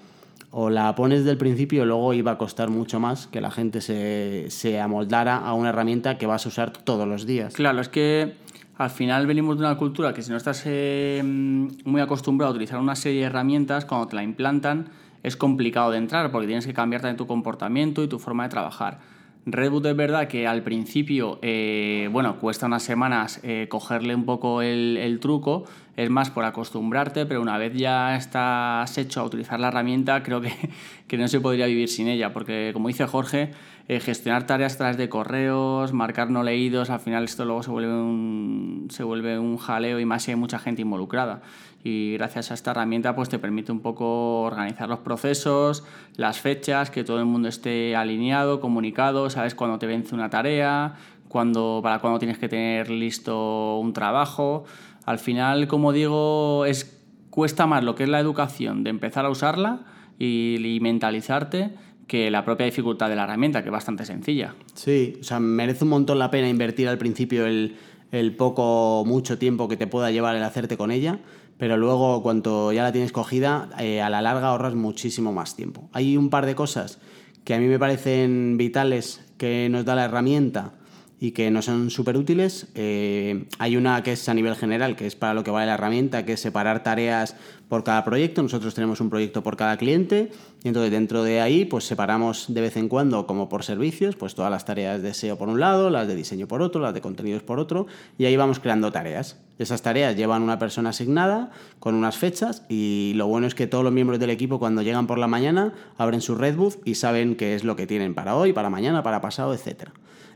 o 0.57 0.71
la 0.71 0.95
pones 0.95 1.25
del 1.25 1.37
principio 1.37 1.85
luego 1.85 2.15
iba 2.15 2.31
a 2.31 2.39
costar 2.39 2.71
mucho 2.71 3.01
más 3.01 3.27
que 3.27 3.41
la 3.41 3.51
gente 3.51 3.81
se, 3.81 4.47
se 4.51 4.81
amoldara 4.81 5.37
a 5.37 5.53
una 5.53 5.71
herramienta 5.71 6.17
que 6.17 6.27
vas 6.27 6.47
a 6.47 6.49
usar 6.49 6.71
todos 6.71 7.09
los 7.09 7.27
días. 7.27 7.55
Claro, 7.55 7.81
es 7.81 7.89
que 7.89 8.37
al 8.77 8.91
final 8.91 9.27
venimos 9.27 9.59
de 9.59 9.65
una 9.65 9.77
cultura 9.77 10.15
que 10.15 10.23
si 10.23 10.31
no 10.31 10.37
estás 10.37 10.63
eh, 10.67 11.21
muy 11.25 12.01
acostumbrado 12.01 12.53
a 12.53 12.55
utilizar 12.55 12.79
una 12.79 12.95
serie 12.95 13.23
de 13.23 13.27
herramientas, 13.27 13.85
cuando 13.85 14.07
te 14.07 14.15
la 14.15 14.23
implantan 14.23 14.91
es 15.25 15.37
complicado 15.37 15.91
de 15.91 15.99
entrar 15.99 16.31
porque 16.31 16.47
tienes 16.47 16.67
que 16.67 16.73
cambiar 16.73 17.03
también 17.03 17.17
tu 17.17 17.27
comportamiento 17.27 18.05
y 18.05 18.09
tu 18.09 18.21
forma 18.21 18.45
de 18.45 18.51
trabajar. 18.51 19.01
Redboot 19.47 19.85
es 19.85 19.97
verdad 19.97 20.27
que 20.27 20.47
al 20.47 20.63
principio, 20.63 21.39
eh, 21.43 22.09
bueno, 22.11 22.39
cuesta 22.39 22.65
unas 22.67 22.83
semanas 22.83 23.41
eh, 23.43 23.67
cogerle 23.69 24.15
un 24.15 24.25
poco 24.25 24.63
el, 24.63 24.97
el, 24.97 25.21
truco, 25.21 25.65
es 25.97 26.09
más 26.09 26.31
por 26.31 26.45
acostumbrarte, 26.45 27.27
pero 27.27 27.43
una 27.43 27.59
vez 27.59 27.75
ya 27.75 28.17
estás 28.17 28.97
hecho 28.97 29.21
a 29.21 29.25
utilizar 29.25 29.61
la 29.61 29.69
herramienta, 29.69 30.23
creo 30.23 30.41
que, 30.41 30.53
que 31.09 31.19
no 31.19 31.29
se 31.29 31.41
podría 31.41 31.67
vivir 31.67 31.91
sin 31.91 32.09
ella, 32.09 32.33
porque 32.33 32.71
como 32.73 32.89
dice 32.89 33.07
Jorge, 33.07 33.51
eh, 33.87 34.01
gestionar 34.01 34.47
tareas 34.47 34.79
tras 34.79 34.97
de 34.97 35.11
correos, 35.11 35.93
marcar 35.93 36.31
no 36.31 36.43
leídos, 36.43 36.89
al 36.89 37.01
final 37.01 37.25
esto 37.25 37.45
luego 37.45 37.63
se 37.63 37.71
vuelve 37.71 37.93
un, 37.93 38.89
se 38.91 39.05
vuelve 39.05 39.39
un 39.39 39.59
jaleo 39.59 40.01
y 40.01 40.07
más 40.07 40.23
si 40.23 40.31
hay 40.31 40.37
mucha 40.37 40.59
gente 40.59 40.81
involucrada. 40.81 41.43
Y 41.83 42.15
gracias 42.15 42.51
a 42.51 42.55
esta 42.55 42.71
herramienta 42.71 43.15
pues 43.15 43.29
te 43.29 43.39
permite 43.39 43.73
un 43.73 43.81
poco 43.81 44.41
organizar 44.41 44.89
los 44.89 45.01
procesos, 45.01 45.85
las 46.17 46.41
fechas, 46.41 46.91
que 46.91 47.05
todo 47.05 47.19
el 47.19 47.27
mundo 47.27 47.49
esté 47.49 47.95
alineado, 47.95 48.59
comunicado, 48.59 49.29
sabes 49.29 49.55
cuándo 49.55 49.79
te 49.79 49.87
vence 49.87 50.15
una 50.15 50.31
tarea, 50.31 50.95
cuándo, 51.29 51.81
para 51.83 51.99
cuándo 51.99 52.19
tienes 52.19 52.39
que 52.39 52.49
tener 52.49 52.89
listo 52.89 53.77
un 53.79 53.93
trabajo. 53.93 54.65
Al 55.05 55.19
final, 55.19 55.69
como 55.69 55.93
digo, 55.93 56.65
es, 56.65 57.05
cuesta 57.29 57.67
más 57.67 57.85
lo 57.85 57.95
que 57.95 58.05
es 58.05 58.09
la 58.09 58.19
educación 58.19 58.83
de 58.83 58.89
empezar 58.89 59.27
a 59.27 59.29
usarla 59.29 59.81
y, 60.19 60.57
y 60.65 60.81
mentalizarte 60.81 61.75
que 62.07 62.31
la 62.31 62.45
propia 62.45 62.67
dificultad 62.67 63.09
de 63.09 63.17
la 63.17 63.25
herramienta, 63.25 63.63
que 63.63 63.69
es 63.69 63.73
bastante 63.73 64.05
sencilla. 64.05 64.55
Sí, 64.75 65.17
o 65.21 65.25
sea, 65.25 65.41
merece 65.41 65.85
un 65.85 65.91
montón 65.91 66.19
la 66.19 66.31
pena 66.31 66.49
invertir 66.49 66.89
al 66.89 66.99
principio 66.99 67.47
el, 67.47 67.77
el 68.13 68.37
poco 68.37 69.05
mucho 69.07 69.39
tiempo 69.39 69.69
que 69.69 69.77
te 69.77 69.87
pueda 69.87 70.11
llevar 70.11 70.37
el 70.37 70.43
hacerte 70.43 70.77
con 70.77 70.91
ella, 70.91 71.21
pero 71.59 71.77
luego 71.77 72.23
cuando 72.23 72.73
ya 72.73 72.83
la 72.83 72.93
tienes 72.93 73.13
cogida, 73.13 73.71
eh, 73.79 74.01
a 74.01 74.11
la 74.11 74.23
larga 74.23 74.49
ahorras 74.49 74.75
muchísimo 74.75 75.33
más 75.33 75.57
tiempo. 75.57 75.89
Hay 75.93 76.17
un 76.17 76.31
par 76.31 76.47
de 76.47 76.55
cosas 76.55 76.99
que 77.45 77.55
a 77.55 77.59
mí 77.59 77.67
me 77.67 77.79
parecen 77.79 78.57
vitales 78.57 79.21
que 79.39 79.69
nos 79.71 79.85
da 79.85 79.95
la 79.95 80.05
herramienta 80.05 80.75
y 81.21 81.31
que 81.31 81.51
no 81.51 81.63
son 81.63 81.91
súper 81.91 82.17
útiles. 82.17 82.69
Eh, 82.75 83.47
hay 83.59 83.77
una 83.77 84.03
que 84.03 84.13
es 84.13 84.29
a 84.29 84.35
nivel 84.35 84.57
general, 84.57 84.97
que 84.97 85.07
es 85.07 85.17
para 85.17 85.35
lo 85.35 85.45
que 85.45 85.51
vale 85.51 85.67
la 85.67 85.75
herramienta, 85.75 86.25
que 86.25 86.35
es 86.35 86.41
separar 86.41 86.83
tareas 86.83 87.37
por 87.75 87.83
cada 87.83 88.05
proyecto. 88.05 88.41
Nosotros 88.41 88.73
tenemos 88.73 89.01
un 89.01 89.11
proyecto 89.11 89.43
por 89.43 89.57
cada 89.57 89.77
cliente 89.77 90.31
y 90.63 90.69
entonces 90.69 90.93
dentro 90.93 91.25
de 91.25 91.41
ahí 91.41 91.65
pues 91.65 91.83
separamos 91.83 92.47
de 92.47 92.61
vez 92.61 92.77
en 92.77 92.89
cuando 92.89 93.27
como 93.27 93.49
por 93.49 93.65
servicios, 93.65 94.15
pues 94.15 94.37
todas 94.37 94.49
las 94.49 94.65
tareas 94.65 95.03
de 95.03 95.13
SEO 95.13 95.37
por 95.37 95.49
un 95.49 95.59
lado, 95.59 95.91
las 95.91 96.07
de 96.07 96.15
diseño 96.15 96.47
por 96.47 96.63
otro, 96.63 96.81
las 96.81 96.95
de 96.95 97.01
contenidos 97.01 97.43
por 97.43 97.59
otro 97.59 97.89
y 98.17 98.27
ahí 98.27 98.37
vamos 98.37 98.61
creando 98.61 98.93
tareas. 98.93 99.41
Esas 99.59 99.83
tareas 99.83 100.15
llevan 100.15 100.43
una 100.43 100.57
persona 100.61 100.91
asignada 100.91 101.51
con 101.81 101.97
unas 101.97 102.17
fechas 102.17 102.63
y 102.69 103.11
lo 103.17 103.27
bueno 103.27 103.49
es 103.49 103.57
que 103.57 103.67
todos 103.67 103.83
los 103.83 103.93
miembros 103.93 104.21
del 104.21 104.31
equipo 104.31 104.61
cuando 104.61 104.83
llegan 104.83 105.09
por 105.09 105.19
la 105.19 105.27
mañana 105.27 105.73
abren 105.99 106.21
su 106.21 106.37
Redbooth 106.37 106.77
y 106.85 106.95
saben 106.95 107.35
qué 107.35 107.57
es 107.57 107.65
lo 107.65 107.75
que 107.75 107.89
tienen 107.89 108.15
para 108.15 108.37
hoy, 108.37 108.53
para 108.53 108.71
mañana, 108.71 109.03
para 109.03 109.21
pasado, 109.21 109.53
etcétera. 109.53 109.93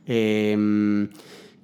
Em, 0.07 1.11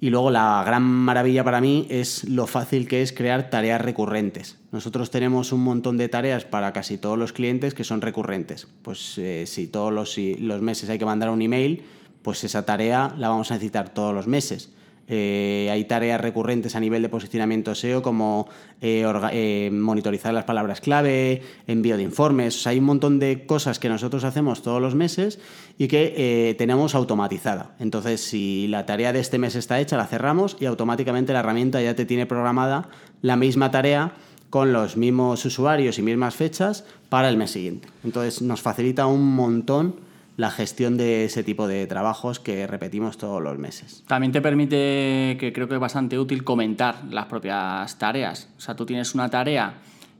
y 0.01 0.09
luego 0.09 0.29
la 0.29 0.63
gran 0.65 0.83
maravilla 0.83 1.43
para 1.43 1.61
mí 1.61 1.87
es 1.89 2.25
lo 2.25 2.47
fácil 2.47 2.87
que 2.87 3.01
es 3.01 3.13
crear 3.13 3.49
tareas 3.49 3.81
recurrentes. 3.81 4.57
Nosotros 4.71 5.09
tenemos 5.09 5.51
un 5.51 5.63
montón 5.63 5.97
de 5.97 6.09
tareas 6.09 6.45
para 6.45 6.73
casi 6.73 6.97
todos 6.97 7.17
los 7.17 7.33
clientes 7.33 7.73
que 7.73 7.83
son 7.83 8.01
recurrentes. 8.01 8.67
Pues 8.81 9.17
eh, 9.17 9.45
si 9.47 9.67
todos 9.67 9.93
los, 9.93 10.17
los, 10.17 10.61
meses 10.61 10.89
hay 10.89 10.99
que 10.99 11.05
mandar 11.05 11.29
un 11.29 11.41
email, 11.41 11.83
pues 12.21 12.43
esa 12.43 12.65
tarea 12.65 13.15
la 13.17 13.29
vamos 13.29 13.51
a 13.51 13.55
necesitar 13.55 13.93
todos 13.93 14.13
los 14.13 14.27
meses. 14.27 14.73
Eh, 15.07 15.69
hay 15.71 15.85
tareas 15.85 16.19
recurrentes 16.19 16.75
a 16.75 16.79
nivel 16.79 17.01
de 17.01 17.09
posicionamiento 17.09 17.75
SEO 17.75 18.01
como 18.01 18.47
eh, 18.81 19.05
eh, 19.31 19.69
monitorizar 19.71 20.33
las 20.33 20.45
palabras 20.45 20.81
clave, 20.81 21.41
envío 21.67 21.97
de 21.97 22.03
informes. 22.03 22.65
hay 22.65 22.79
un 22.79 22.85
montón 22.85 23.19
de 23.19 23.45
cosas 23.45 23.77
que 23.77 23.89
nosotros 23.89 24.23
hacemos 24.23 24.63
todos 24.63 24.81
los 24.81 24.95
meses 24.95 25.39
y 25.77 25.87
que 25.87 26.55
tenemos 26.57 26.95
automatizada. 26.95 27.75
Entonces, 27.79 28.21
si 28.21 28.67
la 28.67 28.85
tarea 28.85 29.13
de 29.13 29.19
este 29.19 29.37
mes 29.37 29.55
está 29.55 29.79
hecha, 29.79 29.97
la 29.97 30.07
cerramos 30.07 30.57
y 30.59 30.65
automáticamente 30.65 31.33
la 31.33 31.39
herramienta 31.39 31.81
ya 31.81 31.95
te 31.95 32.05
tiene 32.05 32.25
programada 32.25 32.89
la 33.21 33.35
misma 33.35 33.71
tarea 33.71 34.13
con 34.49 34.71
los 34.71 34.95
mismos 34.95 35.43
usuarios 35.45 35.99
y 35.99 36.01
mismas 36.01 36.35
fechas 36.35 36.85
para 37.09 37.29
el 37.29 37.37
mes 37.37 37.51
siguiente. 37.51 37.89
Entonces, 38.03 38.41
nos 38.41 38.61
facilita 38.61 39.05
un 39.05 39.35
montón 39.35 40.04
la 40.37 40.51
gestión 40.51 40.97
de 40.97 41.25
ese 41.25 41.43
tipo 41.43 41.67
de 41.67 41.87
trabajos 41.87 42.39
que 42.39 42.67
repetimos 42.67 43.17
todos 43.17 43.41
los 43.41 43.57
meses. 43.57 44.03
También 44.07 44.31
te 44.31 44.41
permite, 44.41 45.37
que 45.39 45.51
creo 45.53 45.67
que 45.67 45.75
es 45.75 45.79
bastante 45.79 46.19
útil, 46.19 46.43
comentar 46.43 47.03
las 47.09 47.25
propias 47.25 47.97
tareas. 47.97 48.49
O 48.57 48.61
sea, 48.61 48.75
tú 48.75 48.85
tienes 48.85 49.15
una 49.15 49.29
tarea 49.29 49.75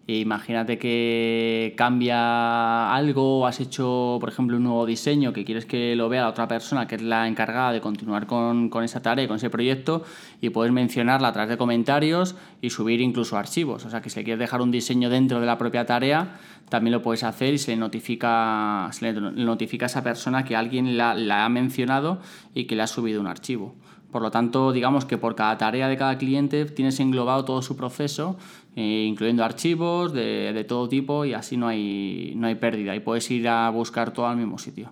imagínate 0.07 0.77
que 0.77 1.73
cambia 1.75 2.93
algo 2.93 3.47
has 3.47 3.59
hecho, 3.59 4.17
por 4.19 4.29
ejemplo, 4.29 4.57
un 4.57 4.63
nuevo 4.63 4.85
diseño 4.85 5.33
que 5.33 5.43
quieres 5.43 5.65
que 5.65 5.95
lo 5.95 6.09
vea 6.09 6.21
la 6.21 6.29
otra 6.29 6.47
persona 6.47 6.87
que 6.87 6.95
es 6.95 7.01
la 7.01 7.27
encargada 7.27 7.71
de 7.71 7.81
continuar 7.81 8.27
con, 8.27 8.69
con 8.69 8.83
esa 8.83 9.01
tarea, 9.01 9.27
con 9.27 9.37
ese 9.37 9.49
proyecto, 9.49 10.03
y 10.41 10.49
puedes 10.51 10.71
mencionarla 10.71 11.29
a 11.29 11.33
través 11.33 11.49
de 11.49 11.57
comentarios 11.57 12.35
y 12.61 12.69
subir 12.69 13.01
incluso 13.01 13.35
archivos. 13.35 13.83
O 13.85 13.89
sea, 13.89 14.01
que 14.01 14.11
si 14.11 14.23
quieres 14.23 14.39
dejar 14.39 14.61
un 14.61 14.69
diseño 14.69 15.09
dentro 15.09 15.39
de 15.39 15.47
la 15.47 15.57
propia 15.57 15.85
tarea, 15.85 16.37
también 16.69 16.91
lo 16.91 17.01
puedes 17.01 17.23
hacer 17.23 17.55
y 17.55 17.57
se 17.57 17.71
le 17.71 17.77
notifica, 17.77 18.89
se 18.91 19.11
le 19.11 19.19
notifica 19.19 19.85
a 19.85 19.87
esa 19.87 20.03
persona 20.03 20.45
que 20.45 20.55
alguien 20.55 20.97
la, 20.97 21.15
la 21.15 21.45
ha 21.45 21.49
mencionado 21.49 22.19
y 22.53 22.65
que 22.65 22.75
le 22.75 22.83
ha 22.83 22.87
subido 22.87 23.21
un 23.21 23.27
archivo. 23.27 23.75
Por 24.15 24.21
lo 24.21 24.31
tanto, 24.31 24.71
digamos 24.71 25.03
que 25.03 25.17
por 25.17 25.35
cada 25.35 25.57
tarea 25.57 25.89
de 25.89 25.97
cada 25.97 26.17
cliente 26.17 26.63
tienes 26.63 27.01
englobado 27.01 27.43
todo 27.43 27.61
su 27.61 27.75
proceso, 27.75 28.37
eh, 28.77 29.05
incluyendo 29.09 29.43
archivos 29.43 30.13
de, 30.13 30.65
todo 30.65 30.87
tipo 30.87 31.25
y 31.25 31.33
así 31.33 31.57
no 31.57 31.67
hay, 31.67 32.31
no 32.37 32.47
hay 32.47 32.55
pérdida 32.55 32.95
y 32.95 33.01
puedes 33.01 33.29
ir 33.29 33.45
a 33.49 33.69
buscar 33.71 34.13
todo 34.13 34.27
al 34.27 34.37
mismo 34.37 34.57
sitio. 34.57 34.89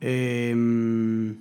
Eh, 0.00 1.34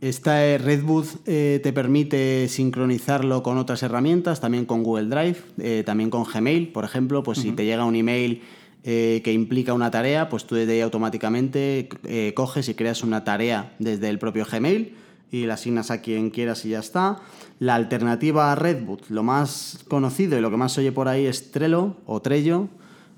esta 0.00 0.56
Redboot 0.56 1.06
eh, 1.26 1.60
te 1.62 1.74
permite 1.74 2.48
sincronizarlo 2.48 3.42
con 3.42 3.58
otras 3.58 3.82
herramientas, 3.82 4.40
también 4.40 4.64
con 4.64 4.82
Google 4.82 5.14
Drive, 5.14 5.36
eh, 5.58 5.82
también 5.84 6.08
con 6.08 6.24
Gmail, 6.24 6.68
por 6.68 6.84
ejemplo, 6.84 7.22
pues 7.22 7.40
si 7.40 7.52
te 7.52 7.66
llega 7.66 7.84
un 7.84 7.94
email 7.94 8.40
que 8.82 9.32
implica 9.34 9.74
una 9.74 9.90
tarea, 9.90 10.30
pues 10.30 10.46
tú 10.46 10.54
desde 10.54 10.72
ahí 10.72 10.80
automáticamente 10.80 11.90
coges 12.34 12.70
y 12.70 12.74
creas 12.74 13.02
una 13.02 13.22
tarea 13.22 13.74
desde 13.78 14.08
el 14.08 14.18
propio 14.18 14.46
Gmail 14.50 14.94
y 15.30 15.46
la 15.46 15.54
asignas 15.54 15.90
a 15.90 16.00
quien 16.00 16.30
quieras 16.30 16.64
y 16.64 16.70
ya 16.70 16.78
está. 16.78 17.18
La 17.58 17.74
alternativa 17.74 18.52
a 18.52 18.54
Redboot, 18.54 19.10
lo 19.10 19.22
más 19.22 19.84
conocido 19.88 20.38
y 20.38 20.40
lo 20.40 20.50
que 20.50 20.56
más 20.56 20.72
se 20.72 20.80
oye 20.80 20.92
por 20.92 21.08
ahí 21.08 21.26
es 21.26 21.50
Trello 21.50 21.96
o 22.06 22.20
Trello, 22.20 22.68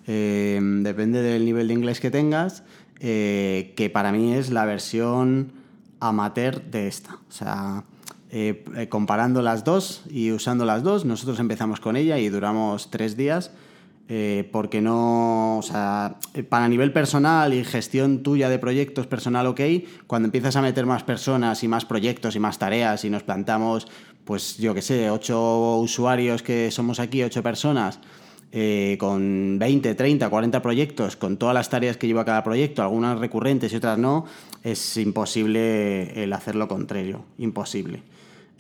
eh, 0.07 0.59
depende 0.83 1.23
del 1.23 1.45
nivel 1.45 1.69
de 1.69 1.75
inglés 1.75 2.01
que 2.01 2.11
tengas, 2.11 2.63
eh, 3.01 3.73
que 3.77 3.91
para 3.91 4.13
mí 4.13 4.35
es 4.35 4.51
la 4.51 4.65
versión 4.65 5.53
amateur 6.01 6.63
de 6.63 6.89
esta. 6.89 7.15
O 7.29 7.33
sea, 7.33 7.85
eh, 8.31 8.87
comparando 8.89 9.43
las 9.43 9.65
dos 9.65 10.03
y 10.09 10.33
usando 10.33 10.65
las 10.65 10.83
dos, 10.83 11.05
nosotros 11.05 11.39
empezamos 11.41 11.81
con 11.81 11.97
ella 11.97 12.19
y 12.19 12.29
duramos 12.29 12.91
tres 12.91 13.17
días 13.17 13.53
eh, 14.13 14.49
porque 14.51 14.81
no, 14.81 15.59
o 15.59 15.63
sea, 15.63 16.17
para 16.49 16.67
nivel 16.67 16.93
personal 16.93 17.55
y 17.55 17.63
gestión 17.63 18.25
tuya 18.25 18.49
de 18.49 18.59
proyectos 18.59 19.07
personal, 19.07 19.47
ok, 19.47 19.61
cuando 20.09 20.27
empiezas 20.27 20.57
a 20.57 20.63
meter 20.63 20.85
más 20.85 21.05
personas 21.05 21.63
y 21.63 21.69
más 21.69 21.85
proyectos 21.85 22.35
y 22.35 22.41
más 22.41 22.59
tareas 22.59 23.05
y 23.05 23.11
nos 23.11 23.23
plantamos, 23.23 23.87
pues 24.25 24.59
yo 24.59 24.75
qué 24.75 24.83
sé, 24.83 25.09
ocho 25.13 25.77
usuarios 25.77 26.43
que 26.43 26.73
somos 26.73 26.99
aquí, 26.99 27.23
ocho 27.23 27.41
personas, 27.45 28.01
eh, 28.51 28.97
con 28.99 29.61
20, 29.61 29.95
30, 29.95 30.29
40 30.29 30.61
proyectos, 30.61 31.15
con 31.15 31.37
todas 31.37 31.55
las 31.55 31.71
tareas 31.71 31.97
que 31.97 32.09
lleva 32.09 32.25
cada 32.25 32.43
proyecto, 32.43 32.83
algunas 32.83 33.17
recurrentes 33.17 33.73
y 33.73 33.77
otras 33.77 33.97
no, 33.97 34.25
es 34.65 34.97
imposible 34.97 36.21
el 36.21 36.33
hacerlo 36.33 36.67
contrario, 36.67 37.27
imposible. 37.39 38.03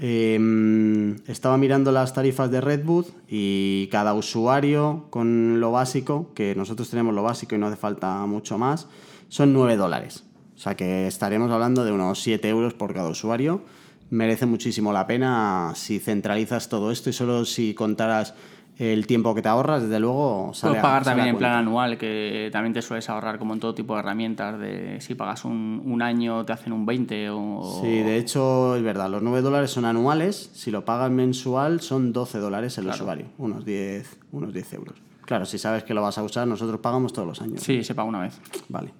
Em, 0.02 1.16
estaba 1.26 1.58
mirando 1.58 1.92
las 1.92 2.14
tarifas 2.14 2.50
de 2.50 2.62
Redwood 2.62 3.04
y 3.28 3.86
cada 3.88 4.14
usuario 4.14 5.04
con 5.10 5.60
lo 5.60 5.72
básico, 5.72 6.32
que 6.34 6.54
nosotros 6.54 6.88
tenemos 6.88 7.14
lo 7.14 7.22
básico 7.22 7.54
y 7.54 7.58
no 7.58 7.66
hace 7.66 7.76
falta 7.76 8.24
mucho 8.24 8.56
más, 8.56 8.88
son 9.28 9.52
9 9.52 9.76
dólares. 9.76 10.24
O 10.56 10.58
sea 10.58 10.74
que 10.74 11.06
estaremos 11.06 11.50
hablando 11.50 11.84
de 11.84 11.92
unos 11.92 12.22
7 12.22 12.48
euros 12.48 12.72
por 12.72 12.94
cada 12.94 13.10
usuario. 13.10 13.60
Merece 14.08 14.46
muchísimo 14.46 14.90
la 14.94 15.06
pena 15.06 15.74
si 15.76 15.98
centralizas 15.98 16.70
todo 16.70 16.90
esto 16.90 17.10
y 17.10 17.12
solo 17.12 17.44
si 17.44 17.74
contaras 17.74 18.32
el 18.80 19.06
tiempo 19.06 19.34
que 19.34 19.42
te 19.42 19.48
ahorras, 19.48 19.82
desde 19.82 20.00
luego, 20.00 20.52
sale 20.54 20.70
Puedes 20.70 20.82
pagar 20.82 21.04
también 21.04 21.28
en 21.28 21.36
plan 21.36 21.52
anual, 21.52 21.98
que 21.98 22.48
también 22.50 22.72
te 22.72 22.80
sueles 22.80 23.10
ahorrar 23.10 23.38
como 23.38 23.52
en 23.52 23.60
todo 23.60 23.74
tipo 23.74 23.92
de 23.92 24.00
herramientas, 24.00 24.58
de 24.58 25.02
si 25.02 25.14
pagas 25.14 25.44
un, 25.44 25.82
un 25.84 26.00
año 26.00 26.46
te 26.46 26.54
hacen 26.54 26.72
un 26.72 26.86
20 26.86 27.28
o... 27.28 27.80
Sí, 27.82 27.88
de 27.88 28.16
hecho 28.16 28.76
es 28.76 28.82
verdad, 28.82 29.10
los 29.10 29.22
9 29.22 29.42
dólares 29.42 29.70
son 29.70 29.84
anuales, 29.84 30.50
si 30.54 30.70
lo 30.70 30.86
pagas 30.86 31.10
mensual 31.10 31.82
son 31.82 32.14
12 32.14 32.38
dólares 32.38 32.78
el 32.78 32.86
usuario, 32.86 33.26
unos 33.36 33.66
10, 33.66 34.18
unos 34.32 34.54
10 34.54 34.72
euros. 34.72 34.94
Claro, 35.26 35.44
si 35.44 35.58
sabes 35.58 35.84
que 35.84 35.92
lo 35.92 36.00
vas 36.00 36.16
a 36.16 36.22
usar, 36.22 36.48
nosotros 36.48 36.80
pagamos 36.80 37.12
todos 37.12 37.28
los 37.28 37.42
años. 37.42 37.62
Sí, 37.62 37.84
se 37.84 37.94
paga 37.94 38.08
una 38.08 38.20
vez. 38.20 38.40
Vale. 38.70 38.92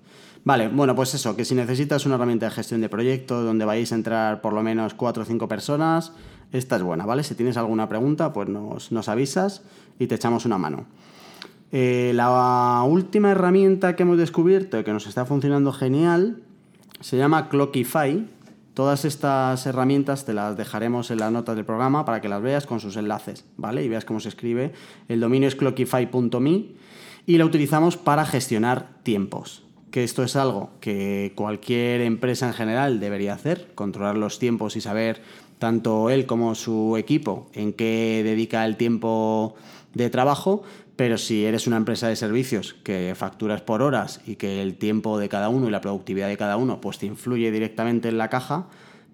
Vale, 0.44 0.68
bueno, 0.68 0.94
pues 0.94 1.14
eso, 1.14 1.37
que 1.37 1.44
si 1.44 1.54
necesitas 1.54 2.06
una 2.06 2.14
herramienta 2.16 2.46
de 2.46 2.52
gestión 2.52 2.80
de 2.80 2.88
proyectos 2.88 3.44
donde 3.44 3.64
vais 3.64 3.90
a 3.92 3.94
entrar 3.94 4.40
por 4.40 4.52
lo 4.52 4.62
menos 4.62 4.94
4 4.94 5.22
o 5.22 5.26
5 5.26 5.49
personas, 5.49 6.12
esta 6.52 6.76
es 6.76 6.83
buena, 6.83 7.07
¿vale? 7.07 7.23
Si 7.23 7.35
tienes 7.35 7.57
alguna 7.57 7.88
pregunta, 7.88 8.33
pues 8.33 8.49
nos, 8.49 9.09
avisas 9.09 9.62
y 9.99 10.07
te 10.07 10.16
echamos 10.16 10.45
una 10.45 10.59
mano. 10.59 10.87
Eh, 11.73 12.12
la 12.14 12.83
última 12.87 13.30
herramienta 13.30 13.95
que 13.95 14.02
hemos 14.02 14.19
descubierto 14.19 14.78
y 14.78 14.85
que 14.85 14.92
nos 14.92 15.07
está 15.07 15.25
funcionando 15.25 15.73
genial 15.73 16.42
se 17.00 17.16
llama 17.16 17.49
Clockify. 17.49 18.26
Todas 18.75 19.04
estas 19.04 19.66
herramientas 19.66 20.25
te 20.25 20.33
las 20.33 20.57
dejaremos 20.57 21.11
en 21.11 21.19
las 21.19 21.30
notas 21.30 21.54
del 21.54 21.64
programa 21.64 22.04
para 22.04 22.21
que 22.21 22.28
las 22.28 22.42
veas 22.42 22.66
con 22.66 22.80
sus 22.80 22.97
enlaces, 22.97 23.45
¿vale? 23.57 23.85
Y 23.85 23.88
veas 23.88 24.04
cómo 24.04 24.21
se 24.21 24.28
escribe. 24.28 24.73
El 25.09 25.21
dominio 25.21 25.49
es 25.49 25.54
clockify.me 25.54 26.64
y 27.26 27.38
la 27.38 27.45
utilizamos 27.45 27.97
para 27.97 28.25
gestionar 28.25 28.88
tiempos. 29.02 29.64
Que 29.90 30.04
esto 30.04 30.23
es 30.23 30.37
algo 30.37 30.71
que 30.80 31.33
cualquier 31.35 32.00
empresa 32.00 32.47
en 32.47 32.54
general 32.54 33.00
debería 33.00 33.35
hacer, 33.35 33.73
controlar 33.75 34.16
los 34.16 34.38
tiempos 34.38 34.76
y 34.76 34.80
saber 34.80 35.21
tanto 35.61 36.11
él 36.11 36.26
como 36.26 36.57
su 36.57 36.97
equipo, 36.97 37.47
en 37.52 37.73
qué 37.73 38.23
dedica 38.25 38.64
el 38.64 38.76
tiempo 38.76 39.55
de 39.95 40.11
trabajo, 40.11 40.62
pero 40.97 41.19
si 41.19 41.45
eres 41.45 41.67
una 41.67 41.76
empresa 41.76 42.09
de 42.09 42.17
servicios 42.17 42.75
que 42.83 43.14
facturas 43.14 43.61
por 43.61 43.83
horas 43.83 44.21
y 44.26 44.37
que 44.37 44.62
el 44.62 44.76
tiempo 44.76 45.19
de 45.19 45.29
cada 45.29 45.49
uno 45.49 45.69
y 45.69 45.71
la 45.71 45.81
productividad 45.81 46.29
de 46.29 46.37
cada 46.37 46.57
uno 46.57 46.81
pues 46.81 46.99
te 46.99 47.07
influye 47.07 47.52
directamente 47.52 48.09
en 48.09 48.19
la 48.19 48.29
caja, 48.29 48.67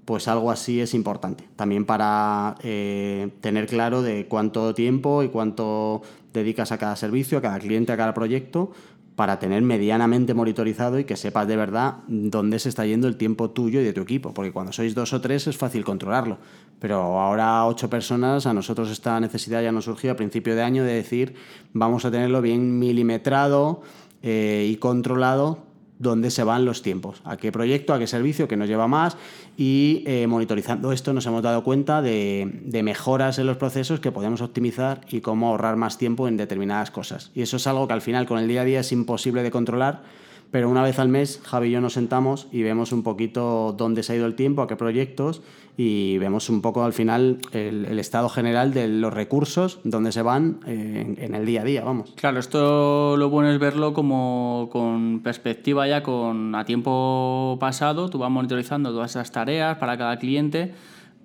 pues 0.05 0.29
algo 0.29 0.53
así 0.53 0.81
es 0.81 0.95
importante. 0.95 1.49
También 1.57 1.85
para 1.85 2.55
eh, 2.63 3.29
tener 3.41 3.67
claro 3.67 4.03
de 4.03 4.27
cuánto 4.27 4.73
tiempo 4.73 5.25
y 5.25 5.29
cuánto 5.29 6.03
dedicas 6.33 6.71
a 6.71 6.79
cada 6.79 6.95
servicio, 6.95 7.39
a 7.39 7.43
cada 7.43 7.59
cliente, 7.59 7.93
a 7.93 7.97
cada 7.97 8.15
proyecto, 8.15 8.71
para 9.17 9.39
tener 9.39 9.63
medianamente 9.63 10.35
monitorizado 10.35 10.99
y 10.99 11.05
que 11.05 11.17
sepas 11.17 11.49
de 11.49 11.57
verdad 11.57 11.97
dónde 12.07 12.59
se 12.59 12.69
está 12.69 12.85
yendo 12.85 13.09
el 13.09 13.17
tiempo 13.17 13.51
tuyo 13.51 13.81
y 13.81 13.85
de 13.85 13.95
tu 13.95 14.03
equipo, 14.03 14.35
porque 14.35 14.53
cuando 14.53 14.73
sois 14.73 14.95
dos 14.95 15.15
o 15.15 15.21
tres 15.23 15.47
es 15.47 15.57
fácil 15.57 15.85
controlarlo, 15.85 16.37
pero 16.79 17.19
ahora 17.19 17.67
ocho 17.67 17.89
personas, 17.89 18.47
a 18.47 18.53
nosotros 18.53 18.91
esta 18.91 19.19
necesidad 19.19 19.63
ya 19.63 19.73
nos 19.73 19.87
surgió 19.87 20.13
a 20.13 20.17
principio 20.17 20.55
de 20.55 20.63
año 20.63 20.85
de 20.85 20.93
decir 20.93 21.35
vamos 21.73 22.05
a 22.05 22.11
tenerlo 22.11 22.43
bien 22.43 22.79
milimetrado 22.79 23.81
eh, 24.23 24.69
y 24.71 24.77
controlado 24.77 25.65
dónde 25.99 26.31
se 26.31 26.45
van 26.45 26.65
los 26.65 26.83
tiempos, 26.83 27.21
a 27.25 27.37
qué 27.37 27.53
proyecto, 27.53 27.95
a 27.95 27.99
qué 27.99 28.07
servicio, 28.07 28.49
que 28.49 28.57
nos 28.57 28.69
lleva 28.69 28.87
más 28.87 29.17
y 29.57 30.03
eh, 30.07 30.27
monitorizando 30.27 30.93
esto 30.93 31.13
nos 31.13 31.27
hemos 31.27 31.43
dado 31.43 31.65
cuenta 31.65 32.03
de, 32.03 32.61
de, 32.65 32.83
mejoras 32.83 33.39
en 33.39 33.47
los 33.47 33.57
procesos 33.57 34.01
que 34.01 34.13
podemos 34.13 34.41
optimizar 34.43 35.01
y 35.09 35.21
cómo 35.21 35.49
ahorrar 35.49 35.77
más 35.77 35.99
tiempo 35.99 36.29
en 36.29 36.37
determinadas 36.37 36.91
cosas. 36.91 37.31
Y 37.35 37.43
eso 37.43 37.57
es 37.57 37.67
algo 37.67 37.87
que 37.89 37.95
al 37.95 38.03
final 38.03 38.27
con 38.27 38.39
el 38.39 38.49
día 38.49 38.63
a 38.63 38.65
día 38.65 38.81
es 38.81 38.93
imposible 38.93 39.43
de 39.43 39.51
controlar 39.51 40.03
pero 40.51 40.71
una 40.71 40.83
vez 40.83 40.99
al 40.99 41.09
mes 41.09 41.41
Javi 41.45 41.69
y 41.69 41.71
yo 41.73 41.81
nos 41.81 41.95
sentamos 41.95 42.49
y 42.53 42.63
vemos 42.63 42.93
un 42.93 43.03
poquito 43.03 43.75
dónde 43.77 44.03
se 44.03 44.13
ha 44.13 44.17
ido 44.17 44.27
el 44.27 44.35
tiempo, 44.35 44.63
a 44.63 44.69
qué 44.69 44.77
proyectos 44.77 45.43
y 45.77 46.17
vemos 46.19 46.49
un 46.49 46.63
poco 46.63 46.85
al 46.85 46.93
final 46.93 47.39
el, 47.53 47.99
estado 47.99 48.29
general 48.29 48.73
de 48.73 48.89
los 48.89 49.13
recursos, 49.13 49.81
dónde 49.85 50.11
se 50.11 50.23
van 50.23 50.61
eh, 50.67 51.17
en, 51.19 51.35
el 51.35 51.45
día 51.45 51.61
a 51.61 51.65
día, 51.65 51.85
vamos. 51.85 52.15
Claro, 52.17 52.39
esto 52.39 53.17
lo 53.17 53.29
bueno 53.29 53.51
es 53.51 53.59
verlo 53.59 53.93
como 53.93 54.69
con 54.73 55.21
perspectiva 55.21 55.87
ya 55.87 56.03
con 56.03 56.55
a 56.55 56.65
tiempo 56.65 57.59
pasado, 57.61 58.09
tú 58.09 58.19
vas 58.19 58.31
monitorizando 58.31 58.91
todas 58.91 59.11
esas 59.11 59.31
tareas 59.33 59.77
para 59.77 59.99
cada 59.99 60.19
cliente 60.19 60.73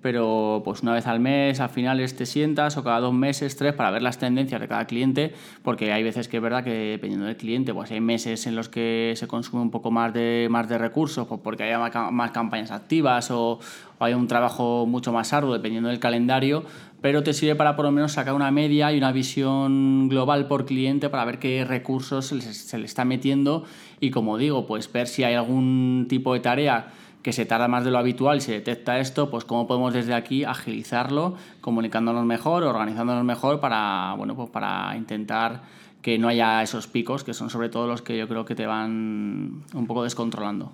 pero 0.02 0.62
pues 0.64 0.82
una 0.82 0.92
vez 0.92 1.06
al 1.06 1.20
mes, 1.20 1.60
al 1.60 1.70
final 1.70 1.98
te 2.12 2.26
sientas 2.26 2.76
o 2.76 2.84
cada 2.84 3.00
dos 3.00 3.14
meses, 3.14 3.56
tres, 3.56 3.72
para 3.72 3.90
ver 3.90 4.02
las 4.02 4.18
tendencias 4.18 4.60
de 4.60 4.68
cada 4.68 4.84
cliente, 4.86 5.32
porque 5.62 5.92
hay 5.92 6.02
veces 6.02 6.28
que 6.28 6.38
es 6.38 6.42
verdad 6.42 6.64
que 6.64 6.70
dependiendo 6.70 7.26
del 7.26 7.36
cliente, 7.36 7.72
pues 7.72 7.90
hay 7.92 8.00
meses 8.00 8.46
en 8.46 8.56
los 8.56 8.68
que 8.68 9.14
se 9.16 9.28
consume 9.28 9.62
un 9.62 9.70
poco 9.70 9.90
más 9.90 10.12
de, 10.12 10.48
más 10.50 10.68
de 10.68 10.76
recursos, 10.76 11.26
pues 11.28 11.40
porque 11.42 11.62
hay 11.62 11.92
más 12.10 12.30
campañas 12.32 12.72
activas 12.72 13.30
o, 13.30 13.60
o 13.98 14.04
hay 14.04 14.14
un 14.14 14.26
trabajo 14.26 14.86
mucho 14.86 15.12
más 15.12 15.32
arduo 15.32 15.52
dependiendo 15.52 15.88
del 15.88 16.00
calendario, 16.00 16.64
pero 17.00 17.22
te 17.22 17.32
sirve 17.32 17.54
para 17.54 17.76
por 17.76 17.84
lo 17.84 17.92
menos 17.92 18.12
sacar 18.12 18.34
una 18.34 18.50
media 18.50 18.92
y 18.92 18.98
una 18.98 19.12
visión 19.12 20.08
global 20.08 20.46
por 20.46 20.66
cliente 20.66 21.08
para 21.08 21.24
ver 21.24 21.38
qué 21.38 21.64
recursos 21.64 22.26
se 22.26 22.78
le 22.78 22.84
está 22.84 23.04
metiendo. 23.04 23.64
Y 24.00 24.10
como 24.10 24.38
digo, 24.38 24.66
pues 24.66 24.90
ver 24.90 25.08
si 25.08 25.24
hay 25.24 25.34
algún 25.34 26.06
tipo 26.08 26.32
de 26.34 26.40
tarea 26.40 26.92
que 27.22 27.32
se 27.32 27.46
tarda 27.46 27.68
más 27.68 27.84
de 27.84 27.90
lo 27.90 27.98
habitual 27.98 28.38
y 28.38 28.40
se 28.40 28.52
detecta 28.52 28.98
esto, 28.98 29.30
pues 29.30 29.44
cómo 29.44 29.66
podemos 29.66 29.94
desde 29.94 30.14
aquí 30.14 30.44
agilizarlo, 30.44 31.36
comunicándonos 31.60 32.24
mejor, 32.24 32.64
organizándonos 32.64 33.24
mejor 33.24 33.60
para, 33.60 34.14
bueno, 34.16 34.34
pues 34.34 34.50
para 34.50 34.96
intentar 34.96 35.62
que 36.02 36.18
no 36.18 36.28
haya 36.28 36.62
esos 36.62 36.88
picos, 36.88 37.22
que 37.22 37.32
son 37.32 37.48
sobre 37.48 37.68
todo 37.68 37.86
los 37.86 38.02
que 38.02 38.18
yo 38.18 38.28
creo 38.28 38.44
que 38.44 38.54
te 38.54 38.66
van 38.66 39.62
un 39.72 39.86
poco 39.86 40.02
descontrolando. 40.02 40.72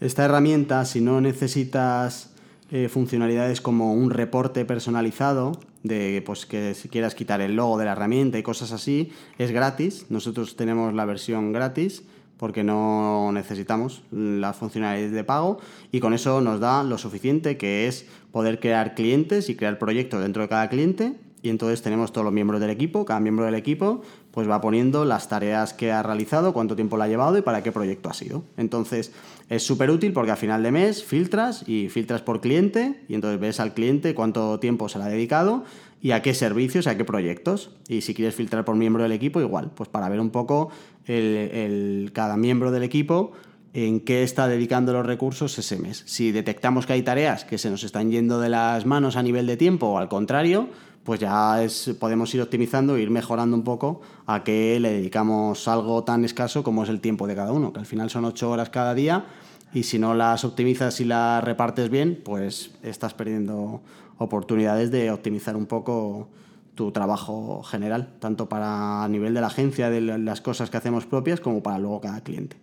Esta 0.00 0.24
herramienta, 0.24 0.84
si 0.84 1.00
no 1.00 1.20
necesitas 1.20 2.34
eh, 2.72 2.88
funcionalidades 2.88 3.60
como 3.60 3.94
un 3.94 4.10
reporte 4.10 4.64
personalizado, 4.64 5.52
de 5.84 6.22
pues 6.26 6.46
que 6.46 6.74
si 6.74 6.88
quieras 6.88 7.14
quitar 7.14 7.40
el 7.40 7.54
logo 7.54 7.78
de 7.78 7.84
la 7.84 7.92
herramienta 7.92 8.38
y 8.38 8.42
cosas 8.42 8.72
así, 8.72 9.12
es 9.38 9.52
gratis. 9.52 10.06
Nosotros 10.08 10.56
tenemos 10.56 10.92
la 10.94 11.04
versión 11.04 11.52
gratis 11.52 12.02
porque 12.36 12.64
no 12.64 13.30
necesitamos 13.32 14.02
las 14.10 14.56
funcionalidades 14.56 15.12
de 15.12 15.24
pago 15.24 15.58
y 15.92 16.00
con 16.00 16.14
eso 16.14 16.40
nos 16.40 16.60
da 16.60 16.82
lo 16.82 16.98
suficiente 16.98 17.56
que 17.56 17.86
es 17.86 18.06
poder 18.32 18.60
crear 18.60 18.94
clientes 18.94 19.48
y 19.48 19.56
crear 19.56 19.78
proyectos 19.78 20.20
dentro 20.22 20.42
de 20.42 20.48
cada 20.48 20.68
cliente. 20.68 21.14
Y 21.42 21.50
entonces 21.50 21.82
tenemos 21.82 22.10
todos 22.10 22.24
los 22.24 22.32
miembros 22.32 22.60
del 22.60 22.70
equipo, 22.70 23.04
cada 23.04 23.20
miembro 23.20 23.44
del 23.44 23.54
equipo 23.54 24.00
pues 24.34 24.50
va 24.50 24.60
poniendo 24.60 25.04
las 25.04 25.28
tareas 25.28 25.72
que 25.74 25.92
ha 25.92 26.02
realizado, 26.02 26.52
cuánto 26.52 26.74
tiempo 26.74 26.96
le 26.96 27.04
ha 27.04 27.08
llevado 27.08 27.38
y 27.38 27.42
para 27.42 27.62
qué 27.62 27.70
proyecto 27.70 28.10
ha 28.10 28.14
sido. 28.14 28.42
Entonces 28.56 29.12
es 29.48 29.62
súper 29.62 29.92
útil 29.92 30.12
porque 30.12 30.32
a 30.32 30.36
final 30.36 30.64
de 30.64 30.72
mes 30.72 31.04
filtras 31.04 31.62
y 31.68 31.88
filtras 31.88 32.20
por 32.20 32.40
cliente 32.40 33.04
y 33.08 33.14
entonces 33.14 33.38
ves 33.38 33.60
al 33.60 33.74
cliente 33.74 34.12
cuánto 34.12 34.58
tiempo 34.58 34.88
se 34.88 34.98
le 34.98 35.04
ha 35.04 35.06
dedicado 35.06 35.62
y 36.02 36.10
a 36.10 36.20
qué 36.20 36.34
servicios, 36.34 36.88
a 36.88 36.96
qué 36.96 37.04
proyectos. 37.04 37.70
Y 37.86 38.00
si 38.00 38.12
quieres 38.12 38.34
filtrar 38.34 38.64
por 38.64 38.74
miembro 38.74 39.04
del 39.04 39.12
equipo, 39.12 39.40
igual, 39.40 39.70
pues 39.72 39.88
para 39.88 40.08
ver 40.08 40.18
un 40.18 40.30
poco 40.30 40.70
el, 41.06 42.10
cada 42.12 42.36
miembro 42.36 42.72
del 42.72 42.82
equipo 42.82 43.34
en 43.72 44.00
qué 44.00 44.24
está 44.24 44.48
dedicando 44.48 44.92
los 44.92 45.06
recursos 45.06 45.56
ese 45.60 45.76
mes. 45.76 46.02
Si 46.06 46.32
detectamos 46.32 46.86
que 46.86 46.94
hay 46.94 47.02
tareas 47.02 47.44
que 47.44 47.56
se 47.56 47.70
nos 47.70 47.84
están 47.84 48.10
yendo 48.10 48.40
de 48.40 48.48
las 48.48 48.84
manos 48.84 49.14
a 49.14 49.22
nivel 49.22 49.46
de 49.46 49.56
tiempo 49.56 49.86
o 49.86 49.98
al 49.98 50.08
contrario, 50.08 50.70
pues 51.04 51.20
ya 51.20 51.60
podemos 52.00 52.34
ir 52.34 52.40
optimizando 52.40 52.98
ir 52.98 53.10
mejorando 53.10 53.56
un 53.56 53.62
poco 53.62 54.00
a 54.26 54.42
qué 54.42 54.78
le 54.80 54.92
dedicamos 54.94 55.68
algo 55.68 56.02
tan 56.02 56.24
escaso 56.24 56.64
como 56.64 56.82
es 56.84 56.88
el 56.88 57.00
tiempo 57.00 57.26
de 57.26 57.34
cada 57.34 57.52
uno, 57.52 57.72
que 57.72 57.80
al 57.80 57.86
final 57.86 58.10
son 58.10 58.24
ocho 58.24 58.50
horas 58.50 58.70
cada 58.70 58.94
día 58.94 59.26
y 59.74 59.82
si 59.82 59.98
no 59.98 60.14
las 60.14 60.44
optimizas 60.44 61.00
y 61.00 61.04
las 61.04 61.42
repartes 61.42 61.90
bien, 61.90 62.20
pues 62.24 62.70
estás 62.82 63.12
perdiendo 63.12 63.82
oportunidades 64.18 64.90
de 64.90 65.10
optimizar 65.10 65.56
un 65.56 65.66
poco 65.66 66.28
tu 66.74 66.92
trabajo 66.92 67.62
general, 67.62 68.14
tanto 68.20 68.48
para 68.48 69.04
a 69.04 69.08
nivel 69.08 69.34
de 69.34 69.40
la 69.40 69.48
agencia, 69.48 69.90
de 69.90 70.00
las 70.00 70.40
cosas 70.40 70.70
que 70.70 70.76
hacemos 70.76 71.06
propias, 71.06 71.40
como 71.40 71.62
para 71.62 71.78
luego 71.78 72.00
cada 72.00 72.22
cliente. 72.22 72.56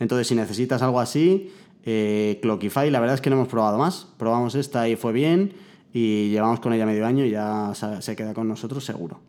Entonces, 0.00 0.26
si 0.26 0.34
necesitas 0.34 0.82
algo 0.82 1.00
así, 1.00 1.52
eh, 1.84 2.38
Clockify, 2.42 2.90
la 2.90 3.00
verdad 3.00 3.14
es 3.14 3.20
que 3.20 3.30
no 3.30 3.36
hemos 3.36 3.48
probado 3.48 3.78
más. 3.78 4.08
Probamos 4.16 4.54
esta 4.54 4.88
y 4.88 4.96
fue 4.96 5.12
bien, 5.12 5.52
y 5.94 6.28
llevamos 6.28 6.58
con 6.58 6.72
ella 6.72 6.84
medio 6.84 7.06
año 7.06 7.24
y 7.24 7.30
ya 7.30 7.72
se 8.00 8.16
queda 8.16 8.34
con 8.34 8.48
nosotros 8.48 8.84
seguro. 8.84 9.20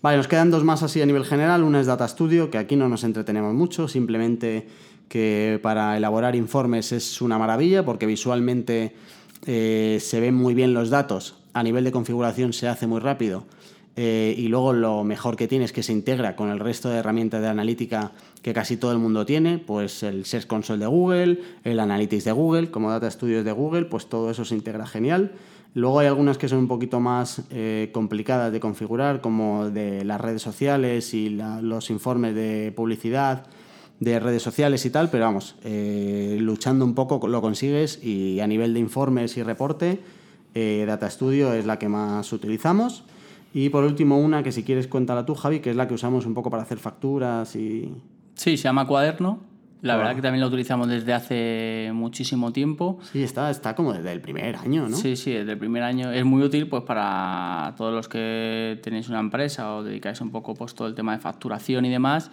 Vale, 0.00 0.16
nos 0.16 0.26
quedan 0.26 0.50
dos 0.50 0.64
más 0.64 0.82
así 0.82 1.02
a 1.02 1.06
nivel 1.06 1.24
general. 1.24 1.62
Una 1.62 1.80
es 1.80 1.86
Data 1.86 2.08
Studio, 2.08 2.50
que 2.50 2.58
aquí 2.58 2.76
no 2.76 2.88
nos 2.88 3.04
entretenemos 3.04 3.54
mucho, 3.54 3.86
simplemente 3.86 4.66
que 5.08 5.60
para 5.62 5.98
elaborar 5.98 6.34
informes 6.34 6.92
es 6.92 7.20
una 7.20 7.38
maravilla 7.38 7.84
porque 7.84 8.06
visualmente 8.06 8.94
eh, 9.46 9.98
se 10.00 10.18
ven 10.18 10.34
muy 10.34 10.54
bien 10.54 10.72
los 10.72 10.88
datos, 10.88 11.36
a 11.52 11.62
nivel 11.62 11.84
de 11.84 11.92
configuración 11.92 12.54
se 12.54 12.66
hace 12.66 12.86
muy 12.86 13.00
rápido 13.00 13.44
eh, 13.96 14.34
y 14.36 14.48
luego 14.48 14.72
lo 14.72 15.04
mejor 15.04 15.36
que 15.36 15.46
tiene 15.46 15.64
es 15.64 15.72
que 15.72 15.84
se 15.84 15.92
integra 15.92 16.34
con 16.34 16.50
el 16.50 16.58
resto 16.58 16.88
de 16.88 16.98
herramientas 16.98 17.40
de 17.40 17.48
analítica 17.48 18.10
que 18.42 18.52
casi 18.52 18.76
todo 18.76 18.90
el 18.90 18.98
mundo 18.98 19.24
tiene, 19.24 19.58
pues 19.58 20.02
el 20.02 20.24
Search 20.24 20.46
Console 20.46 20.80
de 20.80 20.86
Google, 20.86 21.40
el 21.62 21.78
Analytics 21.78 22.24
de 22.24 22.32
Google, 22.32 22.70
como 22.70 22.90
Data 22.90 23.08
Studios 23.10 23.44
de 23.44 23.52
Google, 23.52 23.84
pues 23.84 24.06
todo 24.06 24.30
eso 24.30 24.44
se 24.44 24.56
integra 24.56 24.86
genial. 24.86 25.32
Luego 25.74 26.00
hay 26.00 26.08
algunas 26.08 26.38
que 26.38 26.48
son 26.48 26.58
un 26.58 26.68
poquito 26.68 27.00
más 27.00 27.42
eh, 27.50 27.90
complicadas 27.92 28.52
de 28.52 28.60
configurar, 28.60 29.20
como 29.20 29.70
de 29.70 30.04
las 30.04 30.20
redes 30.20 30.42
sociales 30.42 31.14
y 31.14 31.30
los 31.30 31.90
informes 31.90 32.34
de 32.34 32.72
publicidad 32.74 33.46
de 34.00 34.18
redes 34.18 34.42
sociales 34.42 34.84
y 34.86 34.90
tal, 34.90 35.08
pero 35.08 35.24
vamos, 35.24 35.54
eh, 35.64 36.36
luchando 36.40 36.84
un 36.84 36.94
poco 36.94 37.26
lo 37.28 37.40
consigues 37.40 38.02
y 38.04 38.40
a 38.40 38.46
nivel 38.46 38.74
de 38.74 38.80
informes 38.80 39.36
y 39.36 39.42
reporte, 39.42 40.00
Data 40.54 41.10
Studio 41.10 41.52
es 41.52 41.66
la 41.66 41.80
que 41.80 41.88
más 41.88 42.32
utilizamos. 42.32 43.04
Y 43.54 43.70
por 43.70 43.84
último, 43.84 44.18
una 44.18 44.42
que 44.42 44.52
si 44.52 44.64
quieres 44.64 44.88
cuéntala 44.88 45.24
tú, 45.24 45.34
Javi, 45.34 45.60
que 45.60 45.70
es 45.70 45.76
la 45.76 45.88
que 45.88 45.94
usamos 45.94 46.26
un 46.26 46.34
poco 46.34 46.50
para 46.50 46.64
hacer 46.64 46.78
facturas 46.78 47.54
y... 47.56 47.94
Sí, 48.34 48.56
se 48.56 48.64
llama 48.64 48.86
Cuaderno 48.86 49.53
la 49.84 49.96
verdad 49.96 50.16
que 50.16 50.22
también 50.22 50.40
lo 50.40 50.46
utilizamos 50.46 50.88
desde 50.88 51.12
hace 51.12 51.90
muchísimo 51.92 52.52
tiempo. 52.52 52.98
Sí, 53.12 53.22
está, 53.22 53.50
está 53.50 53.74
como 53.74 53.92
desde 53.92 54.12
el 54.12 54.20
primer 54.22 54.56
año, 54.56 54.88
¿no? 54.88 54.96
Sí, 54.96 55.14
sí, 55.14 55.32
desde 55.32 55.52
el 55.52 55.58
primer 55.58 55.82
año. 55.82 56.10
Es 56.10 56.24
muy 56.24 56.42
útil 56.42 56.68
pues 56.68 56.84
para 56.84 57.74
todos 57.76 57.92
los 57.92 58.08
que 58.08 58.80
tenéis 58.82 59.10
una 59.10 59.20
empresa 59.20 59.74
o 59.74 59.82
dedicáis 59.82 60.22
un 60.22 60.30
poco 60.30 60.54
pues 60.54 60.74
todo 60.74 60.88
el 60.88 60.94
tema 60.94 61.12
de 61.12 61.18
facturación 61.18 61.84
y 61.84 61.90
demás. 61.90 62.30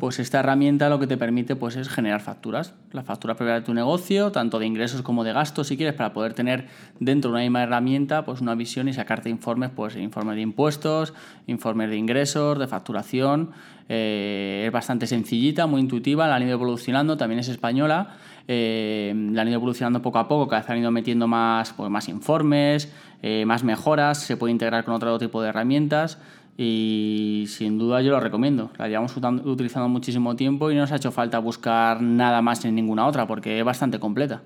Pues 0.00 0.18
esta 0.18 0.40
herramienta 0.40 0.88
lo 0.88 0.98
que 0.98 1.06
te 1.06 1.16
permite 1.16 1.54
pues 1.54 1.76
es 1.76 1.88
generar 1.88 2.20
facturas. 2.20 2.74
Las 2.90 3.04
facturas 3.04 3.36
previas 3.36 3.60
de 3.60 3.66
tu 3.66 3.74
negocio, 3.74 4.32
tanto 4.32 4.58
de 4.58 4.66
ingresos 4.66 5.02
como 5.02 5.22
de 5.22 5.32
gastos 5.32 5.68
si 5.68 5.76
quieres, 5.76 5.94
para 5.94 6.12
poder 6.12 6.34
tener 6.34 6.66
dentro 6.98 7.30
de 7.30 7.36
una 7.36 7.42
misma 7.42 7.62
herramienta 7.62 8.24
pues 8.24 8.40
una 8.40 8.56
visión 8.56 8.88
y 8.88 8.92
sacarte 8.92 9.30
informes, 9.30 9.70
pues 9.70 9.94
informes 9.94 10.34
de 10.34 10.42
impuestos, 10.42 11.14
informes 11.46 11.90
de 11.90 11.96
ingresos, 11.96 12.58
de 12.58 12.66
facturación 12.66 13.52
eh, 13.88 14.64
es 14.66 14.72
bastante 14.72 15.06
sencillita, 15.06 15.66
muy 15.66 15.80
intuitiva, 15.80 16.26
la 16.26 16.36
han 16.36 16.42
ido 16.42 16.52
evolucionando, 16.52 17.16
también 17.16 17.40
es 17.40 17.48
española. 17.48 18.16
Eh, 18.50 19.12
la 19.32 19.42
han 19.42 19.48
ido 19.48 19.56
evolucionando 19.56 20.00
poco 20.00 20.18
a 20.18 20.26
poco, 20.26 20.48
cada 20.48 20.62
vez 20.62 20.70
han 20.70 20.78
ido 20.78 20.90
metiendo 20.90 21.28
más, 21.28 21.74
pues, 21.74 21.90
más 21.90 22.08
informes, 22.08 22.90
eh, 23.22 23.44
más 23.44 23.62
mejoras, 23.62 24.22
se 24.22 24.38
puede 24.38 24.52
integrar 24.52 24.84
con 24.84 24.94
otro 24.94 25.18
tipo 25.18 25.42
de 25.42 25.50
herramientas 25.50 26.18
y 26.56 27.44
sin 27.48 27.78
duda 27.78 28.00
yo 28.00 28.10
lo 28.10 28.20
recomiendo. 28.20 28.70
La 28.78 28.88
llevamos 28.88 29.14
utilizando 29.44 29.88
muchísimo 29.88 30.34
tiempo 30.34 30.70
y 30.70 30.74
no 30.74 30.80
nos 30.80 30.92
ha 30.92 30.96
hecho 30.96 31.12
falta 31.12 31.38
buscar 31.38 32.00
nada 32.00 32.40
más 32.40 32.64
en 32.64 32.74
ninguna 32.74 33.06
otra 33.06 33.26
porque 33.26 33.58
es 33.58 33.64
bastante 33.64 34.00
completa. 34.00 34.42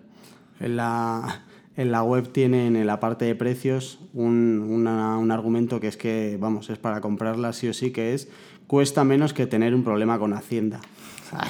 En 0.58 0.76
la, 0.76 1.42
en 1.76 1.92
la 1.92 2.02
web 2.02 2.30
tienen 2.32 2.76
en 2.76 2.86
la 2.86 2.98
parte 2.98 3.24
de 3.24 3.34
precios 3.34 4.00
un, 4.12 4.60
un 4.68 5.30
argumento 5.30 5.78
que 5.80 5.86
es 5.86 5.96
que, 5.96 6.36
vamos, 6.40 6.70
es 6.70 6.78
para 6.78 7.00
comprarla 7.00 7.52
sí 7.52 7.68
o 7.68 7.72
sí, 7.72 7.92
que 7.92 8.14
es 8.14 8.28
cuesta 8.72 9.04
menos 9.04 9.34
que 9.34 9.46
tener 9.46 9.74
un 9.74 9.84
problema 9.84 10.18
con 10.18 10.32
Hacienda. 10.32 10.80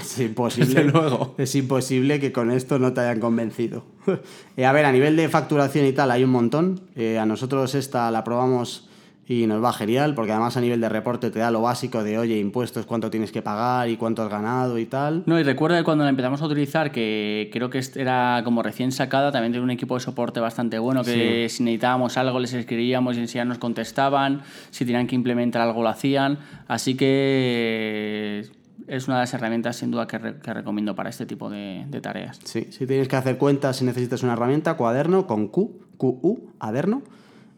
es 0.02 0.18
imposible. 0.18 0.82
luego. 0.82 1.36
Es 1.38 1.54
imposible 1.54 2.18
que 2.18 2.32
con 2.32 2.50
esto 2.50 2.80
no 2.80 2.92
te 2.92 3.00
hayan 3.00 3.20
convencido. 3.20 3.84
Eh, 4.56 4.66
a 4.66 4.72
ver, 4.72 4.84
a 4.84 4.92
nivel 4.92 5.16
de 5.16 5.28
facturación 5.28 5.86
y 5.86 5.92
tal 5.92 6.10
hay 6.10 6.24
un 6.24 6.30
montón. 6.30 6.80
Eh, 6.96 7.20
a 7.20 7.24
nosotros 7.24 7.76
esta 7.76 8.10
la 8.10 8.24
probamos 8.24 8.88
y 9.32 9.46
nos 9.46 9.62
va 9.64 9.72
genial, 9.72 10.14
porque 10.14 10.32
además 10.32 10.56
a 10.56 10.60
nivel 10.60 10.80
de 10.80 10.88
reporte 10.88 11.30
te 11.30 11.38
da 11.38 11.50
lo 11.50 11.62
básico 11.62 12.04
de, 12.04 12.18
oye, 12.18 12.38
impuestos, 12.38 12.84
cuánto 12.84 13.08
tienes 13.08 13.32
que 13.32 13.40
pagar 13.40 13.88
y 13.88 13.96
cuánto 13.96 14.22
has 14.22 14.28
ganado 14.28 14.78
y 14.78 14.84
tal. 14.84 15.22
No, 15.26 15.38
y 15.40 15.42
recuerda 15.42 15.78
que 15.78 15.84
cuando 15.84 16.04
la 16.04 16.10
empezamos 16.10 16.42
a 16.42 16.46
utilizar, 16.46 16.92
que 16.92 17.48
creo 17.52 17.70
que 17.70 17.80
era 17.96 18.42
como 18.44 18.62
recién 18.62 18.92
sacada, 18.92 19.32
también 19.32 19.52
tenía 19.52 19.64
un 19.64 19.70
equipo 19.70 19.94
de 19.94 20.00
soporte 20.00 20.40
bastante 20.40 20.78
bueno, 20.78 21.02
que 21.02 21.48
si 21.48 21.62
necesitábamos 21.62 22.16
algo 22.18 22.38
les 22.40 22.52
escribíamos 22.52 23.16
y 23.16 23.20
enseguida 23.20 23.44
nos 23.46 23.58
contestaban, 23.58 24.42
si 24.70 24.84
tenían 24.84 25.06
que 25.06 25.14
implementar 25.14 25.62
algo 25.62 25.82
lo 25.82 25.88
hacían, 25.88 26.38
así 26.68 26.94
que 26.94 28.44
es 28.86 29.06
una 29.08 29.16
de 29.16 29.22
las 29.22 29.32
herramientas 29.32 29.76
sin 29.76 29.90
duda 29.90 30.06
que, 30.06 30.18
recomiendo 30.18 30.94
para 30.94 31.08
este 31.08 31.24
tipo 31.24 31.48
de, 31.48 31.86
de, 31.88 32.00
tareas. 32.00 32.38
Sí, 32.44 32.66
si 32.70 32.86
tienes 32.86 33.08
que 33.08 33.16
hacer 33.16 33.38
cuentas, 33.38 33.76
si 33.76 33.84
necesitas 33.84 34.22
una 34.22 34.34
herramienta, 34.34 34.74
cuaderno 34.74 35.26
con 35.26 35.48
Q, 35.48 35.80
QU, 35.96 36.50
aderno 36.58 37.02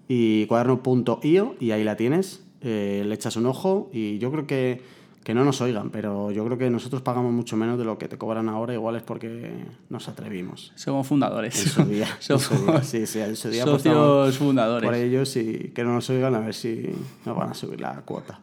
y 0.09 0.47
cuaderno.io 0.47 1.57
y 1.61 1.71
ahí 1.71 1.85
la 1.85 1.97
tienes, 1.97 2.43
eh, 2.61 3.03
le 3.07 3.15
echas 3.15 3.37
un 3.37 3.47
ojo 3.47 3.91
y 3.93 4.19
yo 4.19 4.31
creo 4.31 4.47
que, 4.47 4.83
que, 5.23 5.35
no 5.35 5.45
nos 5.45 5.61
oigan, 5.61 5.91
pero 5.91 6.31
yo 6.31 6.45
creo 6.45 6.59
que 6.59 6.71
nosotros 6.71 7.03
pagamos 7.03 7.33
mucho 7.33 7.57
menos 7.57 7.79
de 7.79 7.85
lo 7.85 7.99
que 7.99 8.09
te 8.09 8.19
cobran 8.19 8.49
ahora, 8.49 8.75
igual 8.75 8.97
es 8.97 9.03
porque 9.03 9.53
nos 9.89 10.09
atrevimos. 10.09 10.73
Somos 10.75 11.07
fundadores. 11.07 11.61
En 11.63 11.71
su 11.71 11.85
día. 11.85 12.09
Somos 12.21 12.51
sí, 12.83 13.07
sí, 13.07 13.21
en 13.21 13.37
su 13.37 13.51
día 13.51 13.65
socios 13.65 14.37
fundadores. 14.37 14.87
Por 14.87 14.95
ellos 14.95 15.37
y 15.37 15.73
que 15.75 15.85
no 15.85 15.95
nos 15.95 16.09
oigan 16.11 16.35
a 16.35 16.41
ver 16.41 16.55
si 16.55 16.91
nos 17.25 17.37
van 17.37 17.51
a 17.51 17.55
subir 17.55 17.81
la 17.81 17.95
cuota. 18.03 18.41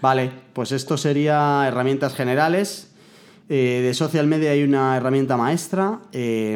Vale, 0.00 0.32
pues 0.52 0.72
esto 0.72 0.96
sería 0.96 1.64
herramientas 1.66 2.14
generales. 2.14 2.88
Eh, 3.48 3.82
de 3.82 3.94
social 3.94 4.26
media 4.26 4.52
hay 4.52 4.62
una 4.62 4.96
herramienta 4.96 5.36
maestra. 5.36 6.00
Eh, 6.12 6.52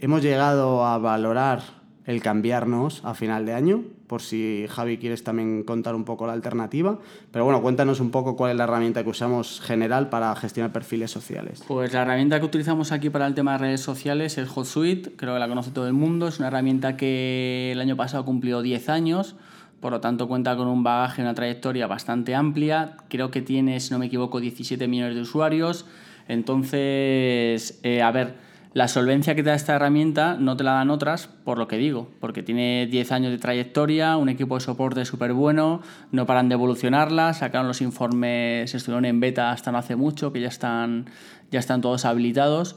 hemos 0.00 0.22
llegado 0.22 0.84
a 0.84 0.98
valorar 0.98 1.79
el 2.06 2.22
cambiarnos 2.22 3.04
a 3.04 3.14
final 3.14 3.46
de 3.46 3.52
año, 3.52 3.82
por 4.06 4.22
si 4.22 4.66
Javi 4.68 4.98
quieres 4.98 5.22
también 5.22 5.62
contar 5.62 5.94
un 5.94 6.04
poco 6.04 6.26
la 6.26 6.32
alternativa. 6.32 6.98
Pero 7.30 7.44
bueno, 7.44 7.62
cuéntanos 7.62 8.00
un 8.00 8.10
poco 8.10 8.36
cuál 8.36 8.52
es 8.52 8.56
la 8.56 8.64
herramienta 8.64 9.04
que 9.04 9.10
usamos 9.10 9.60
general 9.60 10.08
para 10.08 10.34
gestionar 10.34 10.72
perfiles 10.72 11.10
sociales. 11.10 11.62
Pues 11.68 11.92
la 11.92 12.02
herramienta 12.02 12.40
que 12.40 12.46
utilizamos 12.46 12.90
aquí 12.92 13.10
para 13.10 13.26
el 13.26 13.34
tema 13.34 13.52
de 13.52 13.58
redes 13.58 13.80
sociales 13.82 14.38
es 14.38 14.48
HotSuite, 14.48 15.12
creo 15.16 15.34
que 15.34 15.40
la 15.40 15.48
conoce 15.48 15.70
todo 15.70 15.86
el 15.86 15.92
mundo, 15.92 16.28
es 16.28 16.38
una 16.38 16.48
herramienta 16.48 16.96
que 16.96 17.70
el 17.72 17.80
año 17.80 17.96
pasado 17.96 18.24
cumplió 18.24 18.62
10 18.62 18.88
años, 18.88 19.36
por 19.80 19.92
lo 19.92 20.00
tanto 20.00 20.26
cuenta 20.26 20.56
con 20.56 20.68
un 20.68 20.82
bagaje, 20.82 21.22
una 21.22 21.34
trayectoria 21.34 21.86
bastante 21.86 22.34
amplia, 22.34 22.96
creo 23.08 23.30
que 23.30 23.42
tiene, 23.42 23.78
si 23.80 23.92
no 23.92 23.98
me 23.98 24.06
equivoco, 24.06 24.40
17 24.40 24.88
millones 24.88 25.14
de 25.14 25.22
usuarios, 25.22 25.86
entonces, 26.28 27.80
eh, 27.82 28.02
a 28.02 28.10
ver, 28.12 28.49
la 28.72 28.86
solvencia 28.86 29.34
que 29.34 29.42
te 29.42 29.50
da 29.50 29.56
esta 29.56 29.74
herramienta 29.74 30.36
no 30.38 30.56
te 30.56 30.62
la 30.62 30.72
dan 30.72 30.90
otras, 30.90 31.26
por 31.26 31.58
lo 31.58 31.66
que 31.66 31.76
digo, 31.76 32.08
porque 32.20 32.44
tiene 32.44 32.86
10 32.88 33.10
años 33.10 33.32
de 33.32 33.38
trayectoria, 33.38 34.16
un 34.16 34.28
equipo 34.28 34.54
de 34.54 34.60
soporte 34.60 35.04
súper 35.04 35.32
bueno, 35.32 35.82
no 36.12 36.24
paran 36.24 36.48
de 36.48 36.54
evolucionarla, 36.54 37.34
sacaron 37.34 37.66
los 37.66 37.80
informes, 37.82 38.72
estuvieron 38.72 39.06
en 39.06 39.18
beta 39.18 39.50
hasta 39.50 39.72
no 39.72 39.78
hace 39.78 39.96
mucho, 39.96 40.32
que 40.32 40.40
ya 40.40 40.46
están, 40.46 41.06
ya 41.50 41.58
están 41.58 41.80
todos 41.80 42.04
habilitados. 42.04 42.76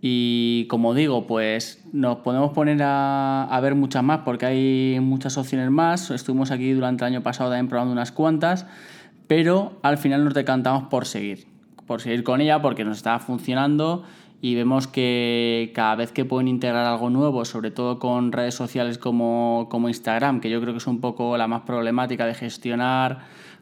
Y 0.00 0.66
como 0.68 0.94
digo, 0.94 1.26
pues 1.26 1.82
nos 1.92 2.18
podemos 2.18 2.52
poner 2.52 2.82
a, 2.82 3.44
a, 3.44 3.60
ver 3.60 3.74
muchas 3.74 4.02
más 4.02 4.20
porque 4.24 4.46
hay 4.46 5.00
muchas 5.00 5.36
opciones 5.36 5.70
más. 5.70 6.10
Estuvimos 6.10 6.50
aquí 6.50 6.72
durante 6.72 7.04
el 7.04 7.12
año 7.12 7.22
pasado 7.22 7.50
también 7.50 7.68
probando 7.68 7.92
unas 7.92 8.12
cuantas, 8.12 8.66
pero 9.26 9.78
al 9.82 9.98
final 9.98 10.24
nos 10.24 10.34
decantamos 10.34 10.84
por 10.84 11.06
seguir, 11.06 11.46
por 11.86 12.02
seguir 12.02 12.22
con 12.22 12.40
ella 12.40 12.60
porque 12.60 12.84
nos 12.84 12.98
estaba 12.98 13.18
funcionando 13.18 14.04
y 14.44 14.54
vemos 14.54 14.86
que 14.86 15.72
cada 15.74 15.94
vez 15.94 16.12
que 16.12 16.26
pueden 16.26 16.48
integrar 16.48 16.84
algo 16.84 17.08
nuevo, 17.08 17.46
sobre 17.46 17.70
todo 17.70 17.98
con 17.98 18.30
redes 18.30 18.54
sociales 18.54 18.98
como, 18.98 19.68
como 19.70 19.88
Instagram, 19.88 20.40
que 20.40 20.50
yo 20.50 20.60
creo 20.60 20.74
que 20.74 20.78
es 20.80 20.86
un 20.86 21.00
poco 21.00 21.38
la 21.38 21.48
más 21.48 21.62
problemática 21.62 22.26
de 22.26 22.34
gestionar 22.34 23.20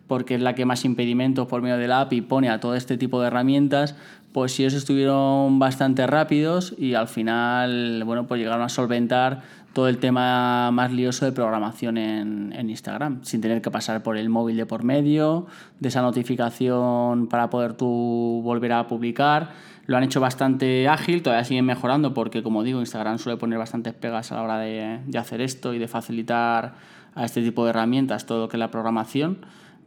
porque 0.09 0.35
es 0.35 0.41
la 0.41 0.57
que 0.57 0.65
más 0.65 0.85
impedimentos 0.85 1.47
por 1.47 1.63
medio 1.63 1.79
de 1.79 1.87
la 1.87 2.01
API 2.01 2.23
pone 2.23 2.51
a 2.51 2.59
todo 2.59 2.75
este 2.75 2.99
tipo 2.99 3.21
de 3.21 3.29
herramientas, 3.29 3.95
pues 4.33 4.59
ellos 4.59 4.75
estuvieron 4.75 5.61
bastante 5.61 6.05
rápidos 6.09 6.75
y 6.77 6.95
al 6.95 7.07
final, 7.07 8.03
bueno, 8.05 8.27
pues 8.27 8.41
llegaron 8.41 8.63
a 8.63 8.69
solventar 8.69 9.43
todo 9.73 9.89
el 9.89 9.99
tema 9.99 10.73
más 10.73 10.93
lioso 10.93 11.25
de 11.25 11.33
programación 11.33 11.97
en, 11.97 12.53
en, 12.55 12.69
Instagram, 12.69 13.23
sin 13.23 13.41
tener 13.41 13.63
que 13.63 13.71
pasar 13.71 14.03
por 14.03 14.17
el 14.17 14.29
móvil 14.29 14.57
de 14.57 14.67
por 14.67 14.83
medio, 14.83 15.47
de 15.79 15.89
esa 15.89 16.03
notificación 16.03 17.29
para 17.29 17.51
poder 17.51 17.75
tú 17.75 18.41
volver 18.43 18.73
a 18.73 18.89
publicar. 18.89 19.51
Lo 19.87 19.97
han 19.97 20.05
hecho 20.05 20.21
bastante 20.21 20.89
ágil, 20.89 21.23
todavía 21.23 21.45
siguen 21.45 21.67
mejorando 21.67 22.15
porque, 22.15 22.43
como 22.43 22.63
digo, 22.63 22.81
Instagram 22.81 23.19
suele 23.19 23.37
poner 23.37 23.59
bastantes 23.59 23.95
pegas 23.95 24.31
a 24.33 24.37
la 24.37 24.43
hora 24.43 24.59
de, 24.59 25.01
de 25.05 25.19
hacer 25.19 25.41
esto 25.41 25.75
y 25.75 25.79
de 25.79 25.89
facilitar 25.89 26.75
a 27.15 27.25
este 27.25 27.43
tipo 27.43 27.65
de 27.65 27.71
herramientas 27.71 28.27
todo 28.27 28.43
lo 28.43 28.49
que 28.49 28.57
es 28.57 28.61
la 28.61 28.71
programación 28.71 29.39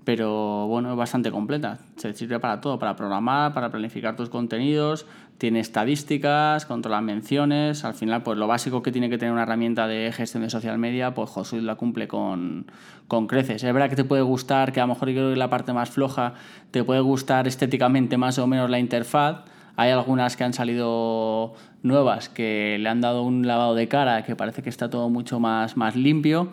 pero 0.05 0.67
bueno, 0.67 0.91
es 0.91 0.95
bastante 0.95 1.31
completa. 1.31 1.79
Se 1.97 2.13
sirve 2.13 2.39
para 2.39 2.61
todo, 2.61 2.79
para 2.79 2.95
programar, 2.95 3.53
para 3.53 3.71
planificar 3.71 4.15
tus 4.15 4.29
contenidos, 4.29 5.07
tiene 5.39 5.59
estadísticas, 5.59 6.65
controla 6.65 7.01
menciones, 7.01 7.83
al 7.83 7.95
final 7.95 8.21
pues 8.23 8.37
lo 8.37 8.47
básico 8.47 8.83
que 8.83 8.91
tiene 8.91 9.09
que 9.09 9.17
tener 9.17 9.33
una 9.33 9.43
herramienta 9.43 9.87
de 9.87 10.11
gestión 10.13 10.43
de 10.43 10.49
social 10.49 10.77
media, 10.77 11.13
pues 11.13 11.29
Josué 11.31 11.61
la 11.61 11.75
cumple 11.75 12.07
con, 12.07 12.67
con 13.07 13.27
creces. 13.27 13.63
Es 13.63 13.73
verdad 13.73 13.89
que 13.89 13.95
te 13.95 14.05
puede 14.05 14.21
gustar, 14.21 14.71
que 14.71 14.79
a 14.79 14.83
lo 14.83 14.93
mejor 14.93 15.09
yo 15.09 15.15
creo 15.15 15.29
que 15.31 15.37
la 15.37 15.49
parte 15.49 15.73
más 15.73 15.89
floja, 15.89 16.35
te 16.71 16.83
puede 16.83 17.01
gustar 17.01 17.47
estéticamente 17.47 18.15
más 18.17 18.37
o 18.37 18.45
menos 18.45 18.69
la 18.69 18.79
interfaz, 18.79 19.43
hay 19.75 19.91
algunas 19.91 20.37
que 20.37 20.43
han 20.43 20.53
salido 20.53 21.53
nuevas 21.83 22.29
que 22.29 22.77
le 22.79 22.89
han 22.89 23.01
dado 23.01 23.23
un 23.23 23.45
lavado 23.45 23.75
de 23.75 23.87
cara, 23.87 24.23
que 24.23 24.35
parece 24.35 24.63
que 24.63 24.69
está 24.69 24.89
todo 24.89 25.09
mucho 25.09 25.39
más, 25.39 25.77
más 25.77 25.95
limpio, 25.95 26.49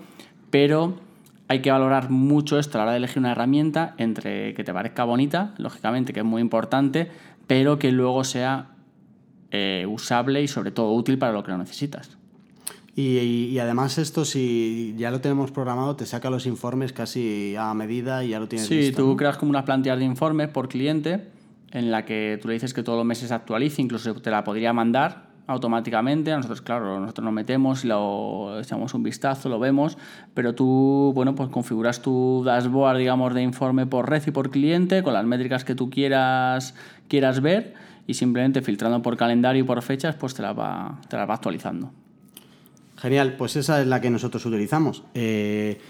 pero 0.51 0.95
hay 1.49 1.61
que 1.61 1.71
valorar 1.71 2.11
mucho 2.11 2.59
esto 2.59 2.79
a 2.79 2.81
la 2.81 2.83
hora 2.85 2.93
de 2.93 2.99
elegir 2.99 3.19
una 3.19 3.33
herramienta 3.33 3.95
entre 3.99 4.55
que 4.55 4.65
te 4.65 4.73
parezca 4.73 5.05
bonita, 5.05 5.55
lógicamente, 5.59 6.13
que 6.13 6.21
es 6.21 6.27
muy 6.27 6.41
importante, 6.41 7.11
pero 7.47 7.79
que 7.79 7.93
luego 7.93 8.25
sea 8.25 8.71
eh, 9.51 9.87
usable 9.89 10.43
y 10.43 10.49
sobre 10.49 10.71
todo 10.71 10.93
útil 10.93 11.19
para 11.19 11.33
lo 11.33 11.43
que 11.43 11.51
lo 11.51 11.59
necesitas. 11.59 12.17
Y, 12.95 13.19
y, 13.19 13.59
además 13.59 13.97
esto, 13.97 14.27
si 14.27 14.95
ya 14.99 15.11
lo 15.11 15.23
tenemos 15.23 15.51
programado, 15.51 15.97
te 15.97 16.05
saca 16.05 16.29
los 16.29 16.45
informes 16.45 16.93
casi 16.93 17.55
a 17.59 17.73
medida 17.73 18.23
y 18.23 18.31
ya 18.31 18.41
lo 18.41 18.49
tienes 18.49 18.69
Sí, 18.69 18.75
listo, 18.75 19.03
tú 19.03 19.09
¿no? 19.09 19.17
creas 19.17 19.39
como 19.39 19.49
unas 19.49 19.65
plantillas 19.65 19.99
de 19.99 20.05
informes 20.05 20.49
por 20.49 20.69
cliente 20.69 21.27
en 21.73 21.91
la 21.91 22.05
que 22.05 22.39
tú 22.41 22.49
le 22.49 22.55
dices 22.55 22.75
que 22.75 22.83
todos 22.83 22.99
los 22.99 23.07
meses 23.07 23.33
actualice, 23.33 23.83
incluso 23.83 24.15
te 24.15 24.31
la 24.31 24.45
podría 24.45 24.73
mandar 24.73 25.33
automáticamente. 25.47 26.31
Nosotros, 26.31 26.63
claro, 26.63 27.01
nosotros 27.01 27.25
nos 27.25 27.35
metemos 27.35 27.85
y 27.85 27.89
lo 27.89 28.61
echamos 28.61 28.95
un 28.95 29.03
vistazo, 29.03 29.49
lo 29.49 29.59
vemos, 29.59 29.99
pero 30.35 30.55
tú, 30.55 31.13
bueno, 31.15 31.35
pues 31.35 31.49
configuras 31.49 32.03
tu 32.03 32.43
dashboard, 32.45 32.99
digamos, 32.99 33.35
de 33.35 33.43
informe 33.43 33.87
por 33.87 34.09
red 34.09 34.23
y 34.27 34.31
por 34.31 34.51
cliente 34.51 35.03
con 35.03 35.15
las 35.15 35.25
métricas 35.25 35.65
que 35.65 35.75
tú 35.75 35.91
quieras, 35.91 36.75
quieras 37.09 37.41
ver 37.41 37.75
y 38.07 38.15
simplemente 38.15 38.63
filtrando 38.63 39.01
por 39.03 39.17
calendario 39.17 39.63
y 39.63 39.67
por 39.67 39.81
fechas, 39.83 40.17
pues 40.17 40.35
te 40.35 40.43
las 40.43 40.59
va, 40.59 41.01
te 41.09 41.17
las 41.17 41.29
va 41.29 41.35
actualizando. 41.35 41.91
Genial, 42.97 43.35
pues 43.37 43.57
esa 43.57 43.81
es 43.81 43.87
la 43.87 44.01
que 44.01 44.11
nosotros 44.11 44.45
utilizamos. 44.47 45.03
Eh, 45.15 45.81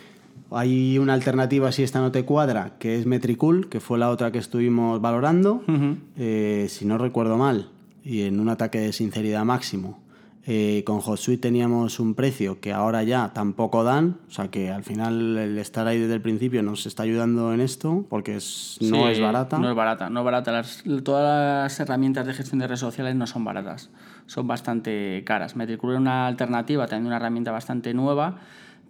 hay 0.50 0.98
una 0.98 1.14
alternativa 1.14 1.72
si 1.72 1.82
esta 1.82 2.00
no 2.00 2.12
te 2.12 2.24
cuadra, 2.24 2.72
que 2.78 2.98
es 2.98 3.06
Metricool, 3.06 3.68
que 3.68 3.80
fue 3.80 3.98
la 3.98 4.10
otra 4.10 4.30
que 4.32 4.38
estuvimos 4.38 5.00
valorando. 5.00 5.62
Uh 5.66 5.72
-huh. 5.72 5.96
eh, 6.16 6.66
si 6.68 6.84
no 6.84 6.98
recuerdo 6.98 7.38
mal, 7.38 7.68
y 8.04 8.22
en 8.22 8.40
un 8.40 8.48
ataque 8.48 8.78
de 8.80 8.92
sinceridad 8.92 9.44
máximo. 9.44 10.00
Eh, 10.44 10.82
con 10.84 10.98
HotSuite 10.98 11.40
teníamos 11.40 12.00
un 12.00 12.14
precio 12.14 12.58
que 12.60 12.72
ahora 12.72 13.04
ya 13.04 13.32
tampoco 13.32 13.84
dan, 13.84 14.16
o 14.26 14.30
sea 14.32 14.48
que 14.48 14.72
al 14.72 14.82
final 14.82 15.38
el 15.38 15.56
estar 15.56 15.86
ahí 15.86 16.00
desde 16.00 16.14
el 16.14 16.20
principio 16.20 16.64
nos 16.64 16.84
está 16.84 17.04
ayudando 17.04 17.54
en 17.54 17.60
esto 17.60 18.04
porque 18.08 18.34
es, 18.34 18.76
no 18.80 19.08
es 19.08 19.20
barata. 19.20 19.58
No 19.58 19.70
es 19.70 19.76
barata, 19.76 20.10
no 20.10 20.18
es 20.18 20.24
barata. 20.24 20.50
Las, 20.50 20.82
todas 21.04 21.62
las 21.62 21.78
herramientas 21.78 22.26
de 22.26 22.34
gestión 22.34 22.58
de 22.58 22.66
redes 22.66 22.80
sociales 22.80 23.14
no 23.14 23.28
son 23.28 23.44
baratas, 23.44 23.90
son 24.26 24.48
bastante 24.48 25.22
caras. 25.24 25.54
Metricool 25.54 25.92
es 25.92 26.00
una 26.00 26.26
alternativa, 26.26 26.88
también 26.88 27.06
una 27.06 27.18
herramienta 27.18 27.52
bastante 27.52 27.94
nueva, 27.94 28.40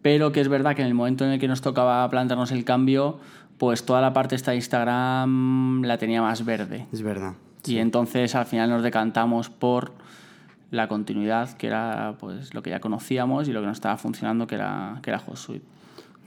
pero 0.02 0.32
que 0.32 0.40
es 0.40 0.48
verdad 0.48 0.74
que 0.76 0.82
en 0.82 0.88
el 0.88 0.94
momento 0.94 1.24
en 1.24 1.30
el 1.30 1.40
que 1.40 1.48
nos 1.48 1.62
tocaba 1.62 2.08
plantearnos 2.10 2.50
el 2.50 2.64
cambio, 2.64 3.18
pues 3.58 3.86
toda 3.86 4.00
la 4.00 4.12
parte 4.12 4.34
esta 4.34 4.50
de 4.50 4.58
Instagram 4.58 5.82
la 5.84 5.96
tenía 5.96 6.20
más 6.20 6.44
verde. 6.44 6.86
Es 6.92 7.02
verdad. 7.02 7.34
Sí. 7.62 7.76
Y 7.76 7.78
entonces 7.78 8.34
al 8.34 8.46
final 8.46 8.68
nos 8.68 8.82
decantamos 8.82 9.48
por 9.48 9.92
la 10.72 10.88
continuidad, 10.88 11.50
que 11.52 11.68
era 11.68 12.16
pues 12.18 12.54
lo 12.54 12.62
que 12.62 12.70
ya 12.70 12.80
conocíamos 12.80 13.46
y 13.46 13.52
lo 13.52 13.60
que 13.60 13.66
nos 13.66 13.76
estaba 13.76 13.96
funcionando, 13.98 14.46
que 14.46 14.56
era, 14.56 14.98
que 15.02 15.10
era 15.10 15.22
HotSuite. 15.24 15.64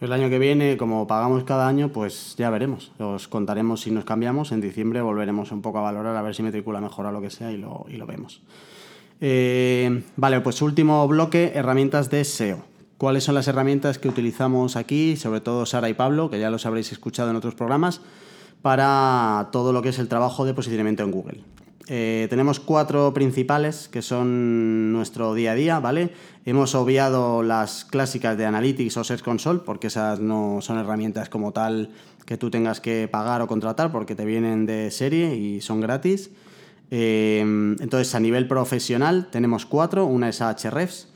El 0.02 0.12
año 0.12 0.30
que 0.30 0.40
viene, 0.40 0.78
como 0.78 1.08
pagamos 1.08 1.44
cada 1.46 1.68
año, 1.68 1.90
pues 1.90 2.36
ya 2.38 2.50
veremos. 2.50 2.92
Os 3.00 3.28
contaremos 3.28 3.82
si 3.82 3.92
nos 3.92 4.04
cambiamos. 4.04 4.52
En 4.52 4.62
diciembre 4.62 5.02
volveremos 5.02 5.52
un 5.52 5.62
poco 5.62 5.80
a 5.80 5.82
valorar, 5.82 6.16
a 6.16 6.22
ver 6.22 6.36
si 6.36 6.44
Metricula 6.44 6.82
mejora 6.82 7.12
lo 7.12 7.22
que 7.22 7.30
sea 7.30 7.52
y 7.52 7.58
lo, 7.58 7.86
y 7.88 7.96
lo 7.96 8.06
vemos. 8.06 8.42
Eh, 9.22 10.04
vale, 10.18 10.42
pues 10.42 10.62
último 10.62 11.08
bloque, 11.08 11.54
herramientas 11.56 12.10
de 12.10 12.24
SEO. 12.26 12.75
¿Cuáles 12.98 13.24
son 13.24 13.36
las 13.36 13.48
herramientas 13.48 14.00
que 14.00 14.08
utilizamos 14.08 14.76
aquí, 14.76 15.18
sobre 15.18 15.42
todo 15.42 15.66
Sara 15.66 15.90
y 15.90 15.94
Pablo, 15.94 16.30
que 16.30 16.40
ya 16.40 16.50
los 16.50 16.66
habréis 16.66 16.92
escuchado 16.92 17.30
en 17.30 17.36
otros 17.36 17.56
programas? 17.56 18.02
para 18.66 19.50
todo 19.52 19.74
lo 19.74 19.84
que 19.84 19.90
es 19.90 20.00
el 20.00 20.08
trabajo 20.08 20.44
de 20.44 20.56
posicionamiento 20.56 21.04
en 21.04 21.12
Google. 21.12 21.44
Eh, 21.88 22.26
tenemos 22.32 22.60
cuatro 22.60 23.14
principales 23.14 23.88
que 23.88 24.02
son 24.02 24.92
nuestro 24.92 25.36
día 25.36 25.52
a 25.52 25.54
día, 25.54 25.80
¿vale? 25.80 26.10
Hemos 26.46 26.74
obviado 26.74 27.44
las 27.44 27.86
clásicas 27.86 28.36
de 28.40 28.48
Analytics 28.48 28.98
o 28.98 29.04
Search 29.04 29.22
Console 29.22 29.60
porque 29.64 29.86
esas 29.86 30.20
no 30.20 30.62
son 30.62 30.80
herramientas 30.80 31.30
como 31.30 31.52
tal 31.52 31.92
que 32.26 32.38
tú 32.38 32.50
tengas 32.50 32.82
que 32.82 33.08
pagar 33.08 33.44
o 33.44 33.48
contratar 33.48 33.92
porque 33.92 34.16
te 34.16 34.26
vienen 34.26 34.66
de 34.66 34.90
serie 34.90 35.36
y 35.36 35.62
son 35.62 35.80
gratis. 35.80 36.32
Eh, 36.90 37.42
entonces, 37.42 38.16
a 38.16 38.20
nivel 38.20 38.48
profesional 38.48 39.30
tenemos 39.32 39.68
cuatro. 39.68 40.08
Una 40.08 40.30
es 40.30 40.42
Ahrefs, 40.42 41.10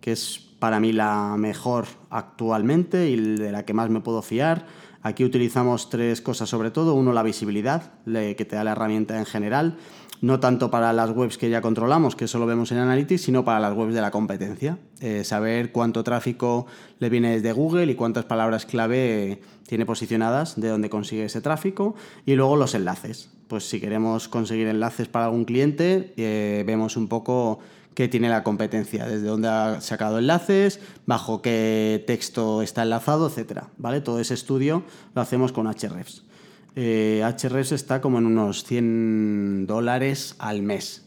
que 0.00 0.10
es 0.10 0.45
para 0.58 0.80
mí 0.80 0.92
la 0.92 1.36
mejor 1.38 1.86
actualmente 2.10 3.10
y 3.10 3.16
de 3.16 3.52
la 3.52 3.64
que 3.64 3.74
más 3.74 3.90
me 3.90 4.00
puedo 4.00 4.22
fiar 4.22 4.66
Aquí 5.06 5.24
utilizamos 5.24 5.88
tres 5.88 6.20
cosas 6.20 6.48
sobre 6.48 6.72
todo. 6.72 6.94
Uno, 6.94 7.12
la 7.12 7.22
visibilidad 7.22 7.92
que 8.04 8.44
te 8.44 8.56
da 8.56 8.64
la 8.64 8.72
herramienta 8.72 9.16
en 9.16 9.24
general. 9.24 9.76
No 10.20 10.40
tanto 10.40 10.68
para 10.68 10.92
las 10.92 11.10
webs 11.10 11.38
que 11.38 11.48
ya 11.48 11.60
controlamos, 11.60 12.16
que 12.16 12.24
eso 12.24 12.40
lo 12.40 12.46
vemos 12.46 12.72
en 12.72 12.78
Analytics, 12.78 13.22
sino 13.22 13.44
para 13.44 13.60
las 13.60 13.76
webs 13.76 13.94
de 13.94 14.00
la 14.00 14.10
competencia. 14.10 14.78
Eh, 15.00 15.22
saber 15.22 15.70
cuánto 15.70 16.02
tráfico 16.02 16.66
le 16.98 17.08
viene 17.08 17.30
desde 17.30 17.52
Google 17.52 17.84
y 17.84 17.94
cuántas 17.94 18.24
palabras 18.24 18.66
clave 18.66 19.40
tiene 19.68 19.86
posicionadas, 19.86 20.60
de 20.60 20.70
dónde 20.70 20.90
consigue 20.90 21.26
ese 21.26 21.40
tráfico. 21.40 21.94
Y 22.24 22.34
luego 22.34 22.56
los 22.56 22.74
enlaces. 22.74 23.30
Pues 23.46 23.68
si 23.68 23.78
queremos 23.78 24.26
conseguir 24.26 24.66
enlaces 24.66 25.06
para 25.06 25.26
algún 25.26 25.44
cliente, 25.44 26.14
eh, 26.16 26.64
vemos 26.66 26.96
un 26.96 27.06
poco 27.06 27.60
qué 27.96 28.08
tiene 28.08 28.28
la 28.28 28.44
competencia, 28.44 29.06
desde 29.06 29.26
dónde 29.26 29.48
ha 29.48 29.80
sacado 29.80 30.18
enlaces, 30.18 30.80
bajo 31.06 31.40
qué 31.40 32.04
texto 32.06 32.60
está 32.60 32.82
enlazado, 32.82 33.26
etcétera, 33.26 33.70
¿vale? 33.78 34.02
Todo 34.02 34.20
ese 34.20 34.34
estudio 34.34 34.84
lo 35.14 35.22
hacemos 35.22 35.50
con 35.50 35.66
Ahrefs. 35.66 36.22
eh, 36.76 37.22
HRS 37.24 37.72
está 37.72 38.02
como 38.02 38.18
en 38.18 38.26
unos 38.26 38.64
100 38.64 39.66
dólares 39.66 40.36
al 40.38 40.60
mes. 40.60 41.06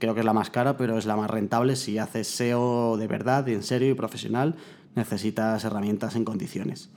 Creo 0.00 0.14
que 0.14 0.20
es 0.20 0.26
la 0.26 0.32
más 0.32 0.50
cara, 0.50 0.76
pero 0.76 0.98
es 0.98 1.06
la 1.06 1.14
más 1.14 1.30
rentable. 1.30 1.76
Si 1.76 1.96
haces 1.96 2.26
SEO 2.26 2.96
de 2.96 3.06
verdad, 3.06 3.48
en 3.48 3.62
serio 3.62 3.88
y 3.88 3.94
profesional, 3.94 4.56
necesitas 4.96 5.64
herramientas 5.64 6.16
en 6.16 6.24
condiciones. 6.24 6.90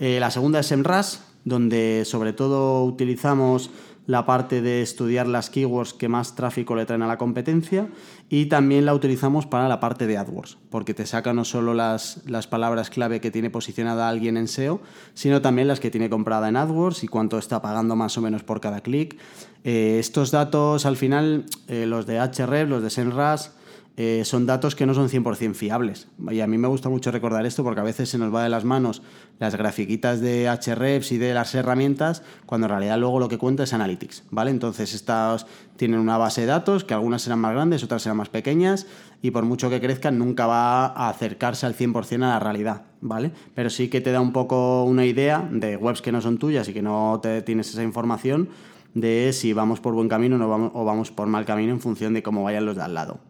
Eh, 0.00 0.18
la 0.18 0.32
segunda 0.32 0.58
es 0.58 0.66
SEMrush, 0.66 1.18
donde 1.44 2.02
sobre 2.04 2.32
todo 2.32 2.84
utilizamos 2.84 3.70
la 4.06 4.26
parte 4.26 4.60
de 4.60 4.82
estudiar 4.82 5.26
las 5.26 5.50
keywords 5.50 5.94
que 5.94 6.08
más 6.08 6.34
tráfico 6.34 6.76
le 6.76 6.84
traen 6.84 7.02
a 7.02 7.06
la 7.06 7.18
competencia 7.18 7.88
y 8.28 8.46
también 8.46 8.84
la 8.84 8.94
utilizamos 8.94 9.46
para 9.46 9.68
la 9.68 9.80
parte 9.80 10.06
de 10.06 10.18
AdWords, 10.18 10.58
porque 10.70 10.94
te 10.94 11.06
saca 11.06 11.32
no 11.32 11.44
solo 11.44 11.72
las, 11.74 12.20
las 12.26 12.46
palabras 12.46 12.90
clave 12.90 13.20
que 13.20 13.30
tiene 13.30 13.50
posicionada 13.50 14.08
alguien 14.08 14.36
en 14.36 14.48
SEO, 14.48 14.80
sino 15.14 15.40
también 15.40 15.68
las 15.68 15.80
que 15.80 15.90
tiene 15.90 16.10
comprada 16.10 16.48
en 16.48 16.56
AdWords 16.56 17.04
y 17.04 17.08
cuánto 17.08 17.38
está 17.38 17.62
pagando 17.62 17.96
más 17.96 18.18
o 18.18 18.20
menos 18.20 18.42
por 18.42 18.60
cada 18.60 18.80
clic. 18.80 19.18
Eh, 19.64 19.96
estos 19.98 20.30
datos 20.30 20.84
al 20.84 20.96
final, 20.96 21.46
eh, 21.68 21.86
los 21.86 22.06
de 22.06 22.18
HREF, 22.18 22.68
los 22.68 22.82
de 22.82 22.90
SEMrush, 22.90 23.46
eh, 23.96 24.22
son 24.24 24.44
datos 24.44 24.74
que 24.74 24.86
no 24.86 24.94
son 24.94 25.08
100% 25.08 25.54
fiables. 25.54 26.08
Y 26.30 26.40
a 26.40 26.48
mí 26.48 26.58
me 26.58 26.66
gusta 26.66 26.88
mucho 26.88 27.12
recordar 27.12 27.46
esto 27.46 27.62
porque 27.62 27.80
a 27.80 27.84
veces 27.84 28.08
se 28.08 28.18
nos 28.18 28.34
va 28.34 28.42
de 28.42 28.48
las 28.48 28.64
manos 28.64 29.02
las 29.38 29.54
grafiquitas 29.54 30.20
de 30.20 30.48
HREFs 30.48 31.12
y 31.12 31.18
de 31.18 31.32
las 31.32 31.54
herramientas, 31.54 32.22
cuando 32.44 32.66
en 32.66 32.70
realidad 32.70 32.98
luego 32.98 33.20
lo 33.20 33.28
que 33.28 33.38
cuenta 33.38 33.62
es 33.62 33.72
Analytics, 33.72 34.24
¿vale? 34.30 34.50
Entonces 34.50 34.94
estas 34.94 35.46
tienen 35.76 36.00
una 36.00 36.18
base 36.18 36.40
de 36.40 36.48
datos 36.48 36.82
que 36.82 36.94
algunas 36.94 37.22
serán 37.22 37.38
más 37.38 37.52
grandes, 37.52 37.84
otras 37.84 38.02
serán 38.02 38.16
más 38.16 38.28
pequeñas 38.28 38.86
y 39.22 39.30
por 39.30 39.44
mucho 39.44 39.70
que 39.70 39.80
crezcan 39.80 40.18
nunca 40.18 40.46
va 40.46 40.86
a 40.86 41.08
acercarse 41.08 41.64
al 41.66 41.76
100% 41.76 42.16
a 42.24 42.28
la 42.28 42.40
realidad, 42.40 42.82
¿vale? 43.00 43.30
Pero 43.54 43.70
sí 43.70 43.88
que 43.88 44.00
te 44.00 44.10
da 44.10 44.20
un 44.20 44.32
poco 44.32 44.82
una 44.84 45.04
idea 45.06 45.48
de 45.52 45.76
webs 45.76 46.02
que 46.02 46.10
no 46.10 46.20
son 46.20 46.38
tuyas 46.38 46.68
y 46.68 46.72
que 46.72 46.82
no 46.82 47.20
te 47.22 47.42
tienes 47.42 47.70
esa 47.70 47.84
información 47.84 48.48
de 48.94 49.32
si 49.32 49.52
vamos 49.52 49.80
por 49.80 49.94
buen 49.94 50.08
camino 50.08 50.36
o 50.74 50.84
vamos 50.84 51.12
por 51.12 51.28
mal 51.28 51.44
camino 51.44 51.72
en 51.72 51.80
función 51.80 52.12
de 52.12 52.22
cómo 52.22 52.42
vayan 52.42 52.66
los 52.66 52.76
de 52.76 52.82
al 52.82 52.94
lado. 52.94 53.20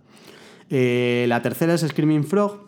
Eh, 0.71 1.27
la 1.29 1.43
tercera 1.43 1.75
es 1.75 1.83
Screaming 1.83 2.25
Frog, 2.25 2.61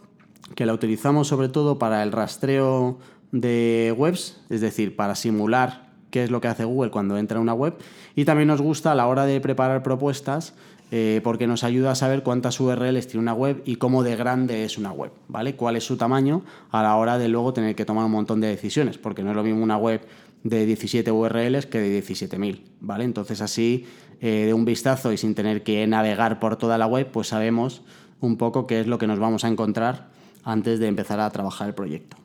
que 0.55 0.67
la 0.67 0.75
utilizamos 0.75 1.29
sobre 1.29 1.49
todo 1.49 1.79
para 1.79 2.03
el 2.03 2.13
rastreo 2.13 2.99
de 3.33 3.95
webs, 3.97 4.41
es 4.51 4.61
decir, 4.61 4.97
para 4.97 5.15
simular 5.15 5.91
qué 6.11 6.25
es 6.25 6.31
lo 6.31 6.41
que 6.41 6.49
hace 6.49 6.65
Google 6.65 6.91
cuando 6.91 7.19
entra 7.19 7.39
a 7.39 7.43
una 7.43 7.55
web. 7.55 7.75
Y 8.15 8.25
también 8.25 8.49
nos 8.49 8.63
gusta 8.63 8.93
a 8.93 8.95
la 8.95 9.07
hora 9.07 9.27
de 9.27 9.41
preparar 9.41 9.83
propuestas 9.83 10.55
eh, 10.93 11.21
porque 11.25 11.49
nos 11.49 11.65
ayuda 11.65 11.91
a 11.91 11.95
saber 11.97 12.23
cuántas 12.23 12.61
URLs 12.61 13.09
tiene 13.09 13.23
una 13.23 13.35
web 13.35 13.61
y 13.65 13.77
cómo 13.77 14.05
de 14.05 14.15
grande 14.15 14.65
es 14.65 14.79
una 14.79 14.93
web, 14.93 15.11
¿vale? 15.27 15.57
Cuál 15.57 15.75
es 15.75 15.85
su 15.85 15.97
tamaño 15.97 16.43
a 16.71 16.83
la 16.83 16.95
hora 16.95 17.19
de 17.19 17.29
luego 17.29 17.53
tener 17.53 17.75
que 17.75 17.85
tomar 17.85 18.05
un 18.05 18.13
montón 18.13 18.41
de 18.41 18.47
decisiones, 18.47 18.97
porque 18.97 19.25
no 19.25 19.31
es 19.31 19.37
lo 19.37 19.43
mismo 19.43 19.65
una 19.65 19.79
web 19.79 20.01
de 20.49 20.67
17 20.67 21.11
URLs 21.11 21.67
que 21.67 21.79
de 21.79 22.03
17.000, 22.03 22.61
¿vale? 22.81 23.05
Entonces 23.05 23.41
así, 23.41 23.87
eh, 24.21 24.45
de 24.47 24.55
un 24.55 24.65
vistazo 24.65 25.13
y 25.13 25.17
sin 25.17 25.35
tener 25.35 25.63
que 25.63 25.87
navegar 25.87 26.39
por 26.39 26.57
toda 26.57 26.79
la 26.79 26.87
web, 26.87 27.11
pues 27.11 27.29
sabemos 27.29 27.83
un 28.21 28.37
poco 28.37 28.67
qué 28.67 28.81
es 28.81 28.87
lo 28.87 28.99
que 28.99 29.07
nos 29.07 29.19
vamos 29.19 29.45
a 29.45 29.49
encontrar 29.49 30.09
antes 30.45 30.79
de 30.79 30.87
empezar 30.87 31.21
a 31.21 31.31
trabajar 31.31 31.69
el 31.69 31.75
proyecto. 31.75 32.17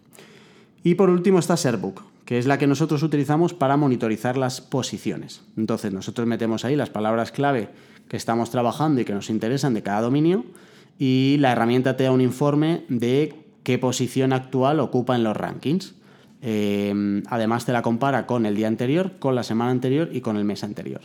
Y 0.84 0.96
por 0.96 1.10
último 1.10 1.40
está 1.40 1.56
Sherbook, 1.56 2.04
que 2.26 2.38
es 2.38 2.46
la 2.46 2.58
que 2.58 2.68
nosotros 2.68 3.04
utilizamos 3.04 3.54
para 3.54 3.78
monitorizar 3.78 4.38
las 4.38 4.62
posiciones. 4.62 5.42
Entonces 5.58 5.92
nosotros 5.92 6.28
metemos 6.28 6.64
ahí 6.64 6.76
las 6.76 6.90
palabras 6.90 7.32
clave 7.32 7.70
que 8.08 8.18
estamos 8.18 8.52
trabajando 8.52 9.02
y 9.02 9.06
que 9.06 9.14
nos 9.14 9.30
interesan 9.30 9.74
de 9.74 9.84
cada 9.84 10.02
dominio 10.02 10.46
y 10.98 11.38
la 11.40 11.52
herramienta 11.52 11.98
te 11.98 12.04
da 12.04 12.12
un 12.12 12.22
informe 12.22 12.86
de 12.90 13.34
qué 13.64 13.78
posición 13.78 14.34
actual 14.34 14.80
ocupa 14.80 15.16
en 15.16 15.24
los 15.24 15.36
rankings. 15.36 15.96
Eh, 16.42 17.22
además 17.28 17.66
te 17.66 17.72
la 17.72 17.82
compara 17.82 18.26
con 18.26 18.46
el 18.46 18.56
día 18.56 18.68
anterior, 18.68 19.14
con 19.20 19.36
la 19.36 19.44
semana 19.44 19.72
anterior 19.72 20.10
y 20.12 20.22
con 20.22 20.38
el 20.38 20.44
mes 20.44 20.64
anterior. 20.64 21.02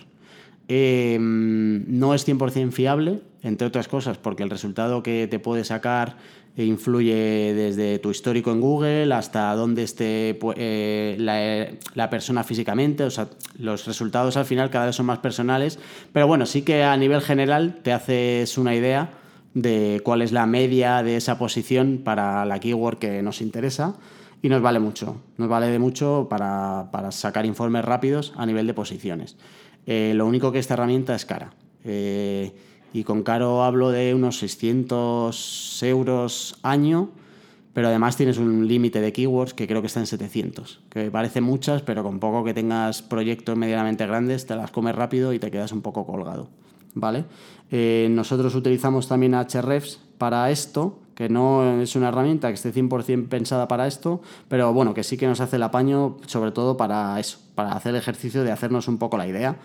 Eh, 0.68 1.18
no 1.20 2.14
es 2.14 2.27
100% 2.27 2.72
fiable, 2.72 3.20
entre 3.42 3.66
otras 3.66 3.87
cosas, 3.87 4.18
porque 4.18 4.42
el 4.42 4.51
resultado 4.51 5.03
que 5.03 5.29
te 5.29 5.38
puede 5.38 5.64
sacar 5.64 6.16
influye 6.57 7.53
desde 7.55 7.99
tu 7.99 8.11
histórico 8.11 8.51
en 8.51 8.61
Google 8.62 9.12
hasta 9.12 9.55
dónde 9.55 9.83
esté 9.83 10.38
eh, 10.57 11.79
la, 11.94 12.11
persona 12.11 12.44
físicamente. 12.44 13.05
O 13.05 13.11
sea, 13.11 13.29
los 13.59 13.87
resultados 13.87 14.37
al 14.37 14.46
final 14.46 14.70
cada 14.70 14.87
vez 14.87 14.96
son 14.96 15.07
más 15.07 15.18
personales, 15.18 15.79
pero 16.12 16.27
bueno, 16.27 16.46
sí 16.46 16.62
que 16.62 16.83
a 16.83 16.96
nivel 16.96 17.20
general 17.20 17.81
te 17.83 17.92
haces 17.92 18.57
una 18.57 18.75
idea 18.75 19.11
de 19.53 20.01
cuál 20.03 20.22
es 20.22 20.33
la 20.33 20.46
media 20.46 21.03
de 21.03 21.16
esa 21.16 21.38
posición 21.38 22.01
para 22.03 22.44
la 22.46 22.59
keyword 22.59 22.99
que 22.99 23.22
nos 23.22 23.40
interesa 23.40 23.94
y 24.42 24.49
nos 24.49 24.62
vale 24.62 24.79
mucho. 24.79 25.16
Nos 25.37 25.49
vale 25.49 25.68
de 25.68 25.79
mucho 25.79 26.27
para, 26.29 26.88
sacar 27.11 27.46
informes 27.46 27.85
rápidos 27.85 28.33
a 28.37 28.46
nivel 28.46 28.66
de 28.66 28.75
posiciones. 28.75 29.37
Eh, 29.87 30.12
lo 30.14 30.27
único 30.27 30.53
que 30.53 30.59
esta 30.59 30.75
herramienta 30.75 31.14
es 31.14 31.25
cara. 31.25 31.53
Eh, 31.85 32.53
y 32.92 33.05
con 33.05 33.22
caro 33.22 33.62
hablo 33.62 33.90
de 33.90 34.14
unos 34.14 34.38
600 34.38 35.83
euros 35.83 36.59
año, 36.62 37.11
pero 37.72 37.88
además 37.88 38.16
tienes 38.16 38.38
un 38.38 38.66
límite 38.66 39.03
de 39.03 39.12
keywords 39.12 39.53
que 39.53 39.66
creo 39.66 39.83
que 39.83 39.88
está 39.88 40.01
en 40.01 40.07
700, 40.07 40.81
que 40.88 41.11
parece 41.11 41.42
muchas, 41.42 41.83
pero 41.83 42.03
con 42.03 42.20
poco 42.20 42.42
que 42.42 42.55
tengas 42.55 43.03
proyectos 43.03 43.55
medianamente 43.57 44.07
grandes 44.07 44.46
te 44.46 44.57
las 44.57 44.70
comes 44.70 44.94
rápido 44.94 45.35
y 45.35 45.38
te 45.38 45.51
quedas 45.51 45.72
un 45.72 45.83
poco 45.83 46.07
colgado. 46.07 46.49
¿Vale? 46.94 47.27
Eh, 47.70 48.09
nosotros 48.11 48.55
utilizamos 48.55 49.09
también 49.09 49.35
HREFs 49.35 50.01
para 50.16 50.51
esto, 50.51 50.99
que 51.16 51.31
no 51.31 51.81
es 51.81 51.96
una 51.96 52.09
herramienta 52.09 52.48
que 52.48 52.55
esté 52.55 52.72
100% 52.72 53.29
pensada 53.29 53.66
para 53.66 53.87
esto, 53.88 54.20
pero 54.48 54.72
bueno, 54.72 54.92
que 54.92 55.02
sí 55.02 55.16
que 55.16 55.26
nos 55.26 55.40
hace 55.40 55.57
el 55.57 55.62
apaño, 55.62 56.18
sobre 56.26 56.52
todo 56.52 56.76
para 56.76 57.18
eso, 57.18 57.38
para 57.55 57.72
hacer 57.72 57.90
el 57.90 57.96
ejercicio 57.96 58.44
de 58.44 58.52
hacernos 58.52 58.87
un 58.87 58.98
poco 58.98 59.16
la 59.16 59.26
idea. 59.26 59.57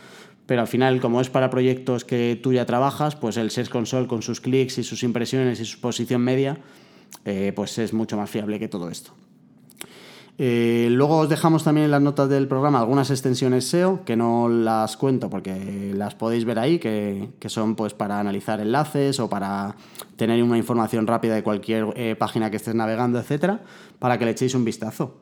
Pero 0.45 0.61
al 0.61 0.67
final, 0.67 1.01
como 1.01 1.19
es 1.21 1.29
para 1.29 1.49
proyectos 1.49 2.05
que 2.05 2.39
tú 2.41 2.53
ya 2.53 2.65
trabajas, 2.65 3.17
pues 3.17 3.35
el 3.37 3.51
Search 3.51 3.69
Console 3.69 4.07
con 4.07 4.21
sus 4.21 4.39
clics 4.39 4.77
y 4.77 4.83
sus 4.83 5.03
impresiones 5.03 5.59
y 5.59 5.65
su 5.65 5.79
posición 5.81 6.21
media, 6.21 6.57
eh, 7.25 7.51
pues 7.53 7.77
es 7.77 7.93
mucho 7.93 8.15
más 8.15 8.29
fiable 8.29 8.57
que 8.57 8.69
todo 8.69 8.89
esto. 8.89 9.11
Eh, 10.37 10.87
luego 10.89 11.17
os 11.17 11.29
dejamos 11.29 11.63
también 11.63 11.85
en 11.85 11.91
las 11.91 12.01
notas 12.01 12.29
del 12.29 12.47
programa 12.47 12.79
algunas 12.79 13.11
extensiones 13.11 13.65
SEO 13.65 14.03
que 14.05 14.15
no 14.15 14.49
las 14.49 14.97
cuento 14.97 15.29
porque 15.29 15.93
las 15.95 16.15
podéis 16.15 16.45
ver 16.45 16.57
ahí, 16.57 16.79
que, 16.79 17.29
son 17.47 17.75
pues 17.75 17.93
para 17.93 18.19
analizar 18.19 18.59
enlaces 18.59 19.19
o 19.19 19.29
para 19.29 19.75
tener 20.15 20.41
una 20.41 20.57
información 20.57 21.05
rápida 21.05 21.35
de 21.35 21.43
cualquier 21.43 21.85
eh, 21.95 22.15
página 22.15 22.49
que 22.49 22.57
estés 22.57 22.73
navegando, 22.73 23.19
etcétera, 23.19 23.59
para 23.99 24.17
que 24.17 24.25
le 24.25 24.31
echéis 24.31 24.55
un 24.55 24.65
vistazo. 24.65 25.17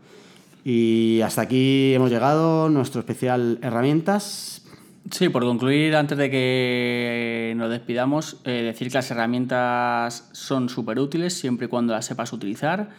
Y 0.63 1.21
hasta 1.21 1.41
aquí 1.41 1.93
hemos 1.93 2.11
llegado, 2.11 2.69
nuestro 2.69 2.99
especial 2.99 3.59
herramientas. 3.61 4.63
Sí, 5.11 5.29
por 5.29 5.43
concluir, 5.43 5.95
antes 5.95 6.17
de 6.17 6.29
que 6.29 7.53
nos 7.57 7.69
despidamos, 7.69 8.37
eh, 8.43 8.61
decir 8.63 8.89
que 8.89 8.95
las 8.95 9.09
herramientas 9.09 10.29
son 10.33 10.69
súper 10.69 10.99
útiles 10.99 11.33
siempre 11.33 11.65
y 11.65 11.69
cuando 11.69 11.93
las 11.93 12.05
sepas 12.05 12.31
utilizar 12.31 12.89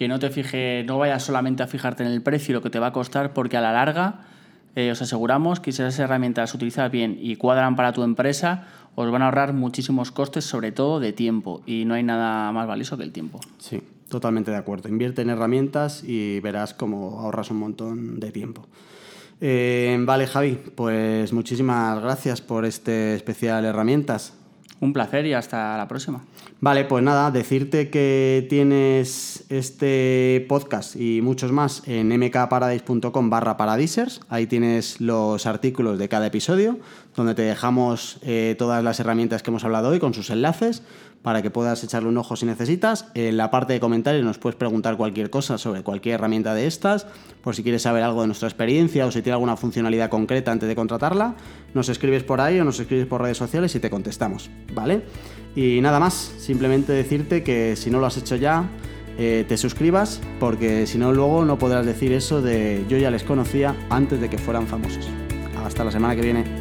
que 0.00 0.08
no 0.08 0.18
te 0.18 0.30
fije, 0.30 0.82
no 0.86 0.96
vayas 0.96 1.22
solamente 1.22 1.62
a 1.62 1.66
fijarte 1.66 2.02
en 2.02 2.10
el 2.10 2.22
precio 2.22 2.52
y 2.52 2.54
lo 2.54 2.62
que 2.62 2.70
te 2.70 2.78
va 2.78 2.86
a 2.86 2.92
costar, 2.94 3.34
porque 3.34 3.58
a 3.58 3.60
la 3.60 3.70
larga 3.70 4.22
eh, 4.74 4.90
os 4.90 5.02
aseguramos 5.02 5.60
que 5.60 5.72
si 5.72 5.82
esas 5.82 5.98
herramientas 5.98 6.44
las 6.44 6.54
utilizas 6.54 6.90
bien 6.90 7.18
y 7.20 7.36
cuadran 7.36 7.76
para 7.76 7.92
tu 7.92 8.02
empresa, 8.02 8.66
os 8.94 9.10
van 9.10 9.20
a 9.20 9.26
ahorrar 9.26 9.52
muchísimos 9.52 10.10
costes, 10.10 10.46
sobre 10.46 10.72
todo 10.72 11.00
de 11.00 11.12
tiempo, 11.12 11.60
y 11.66 11.84
no 11.84 11.92
hay 11.92 12.02
nada 12.02 12.50
más 12.50 12.66
valioso 12.66 12.96
que 12.96 13.02
el 13.02 13.12
tiempo. 13.12 13.40
Sí, 13.58 13.82
totalmente 14.08 14.50
de 14.50 14.56
acuerdo. 14.56 14.88
Invierte 14.88 15.20
en 15.20 15.28
herramientas 15.28 16.02
y 16.02 16.40
verás 16.40 16.72
cómo 16.72 17.20
ahorras 17.20 17.50
un 17.50 17.58
montón 17.58 18.20
de 18.20 18.32
tiempo. 18.32 18.68
Eh, 19.42 19.98
vale, 20.00 20.26
Javi, 20.26 20.58
pues 20.74 21.30
muchísimas 21.34 22.00
gracias 22.00 22.40
por 22.40 22.64
este 22.64 23.16
especial 23.16 23.66
herramientas. 23.66 24.32
Un 24.80 24.94
placer 24.94 25.26
y 25.26 25.34
hasta 25.34 25.76
la 25.76 25.86
próxima. 25.86 26.24
Vale, 26.62 26.84
pues 26.84 27.02
nada, 27.02 27.30
decirte 27.30 27.88
que 27.88 28.46
tienes 28.50 29.46
este 29.48 30.44
podcast 30.46 30.94
y 30.94 31.22
muchos 31.22 31.52
más 31.52 31.82
en 31.86 32.08
mkparadise.com 32.08 33.30
barra 33.30 33.56
paradisers. 33.56 34.20
Ahí 34.28 34.46
tienes 34.46 35.00
los 35.00 35.46
artículos 35.46 35.98
de 35.98 36.10
cada 36.10 36.26
episodio, 36.26 36.78
donde 37.16 37.34
te 37.34 37.40
dejamos 37.40 38.18
eh, 38.20 38.56
todas 38.58 38.84
las 38.84 39.00
herramientas 39.00 39.42
que 39.42 39.48
hemos 39.48 39.64
hablado 39.64 39.88
hoy 39.88 40.00
con 40.00 40.12
sus 40.12 40.28
enlaces 40.28 40.82
para 41.22 41.40
que 41.40 41.50
puedas 41.50 41.82
echarle 41.82 42.10
un 42.10 42.18
ojo 42.18 42.36
si 42.36 42.44
necesitas. 42.44 43.06
En 43.14 43.38
la 43.38 43.50
parte 43.50 43.72
de 43.72 43.80
comentarios 43.80 44.22
nos 44.22 44.36
puedes 44.36 44.56
preguntar 44.56 44.98
cualquier 44.98 45.30
cosa 45.30 45.56
sobre 45.56 45.82
cualquier 45.82 46.16
herramienta 46.16 46.52
de 46.52 46.66
estas, 46.66 47.06
por 47.42 47.56
si 47.56 47.62
quieres 47.62 47.82
saber 47.82 48.02
algo 48.02 48.20
de 48.20 48.26
nuestra 48.26 48.48
experiencia 48.48 49.06
o 49.06 49.10
si 49.10 49.22
tiene 49.22 49.34
alguna 49.34 49.56
funcionalidad 49.56 50.10
concreta 50.10 50.52
antes 50.52 50.68
de 50.68 50.76
contratarla, 50.76 51.36
nos 51.72 51.88
escribes 51.88 52.22
por 52.22 52.42
ahí 52.42 52.60
o 52.60 52.64
nos 52.64 52.80
escribes 52.80 53.06
por 53.06 53.22
redes 53.22 53.38
sociales 53.38 53.74
y 53.74 53.80
te 53.80 53.88
contestamos, 53.88 54.50
¿vale? 54.74 55.04
Y 55.54 55.80
nada 55.80 55.98
más, 55.98 56.32
simplemente 56.38 56.92
decirte 56.92 57.42
que 57.42 57.76
si 57.76 57.90
no 57.90 57.98
lo 57.98 58.06
has 58.06 58.16
hecho 58.16 58.36
ya, 58.36 58.68
eh, 59.18 59.44
te 59.46 59.56
suscribas, 59.56 60.20
porque 60.38 60.86
si 60.86 60.96
no 60.96 61.12
luego 61.12 61.44
no 61.44 61.58
podrás 61.58 61.84
decir 61.84 62.12
eso 62.12 62.40
de 62.40 62.84
yo 62.88 62.96
ya 62.96 63.10
les 63.10 63.24
conocía 63.24 63.74
antes 63.90 64.20
de 64.20 64.30
que 64.30 64.38
fueran 64.38 64.66
famosos. 64.66 65.08
Hasta 65.64 65.84
la 65.84 65.90
semana 65.90 66.16
que 66.16 66.22
viene. 66.22 66.59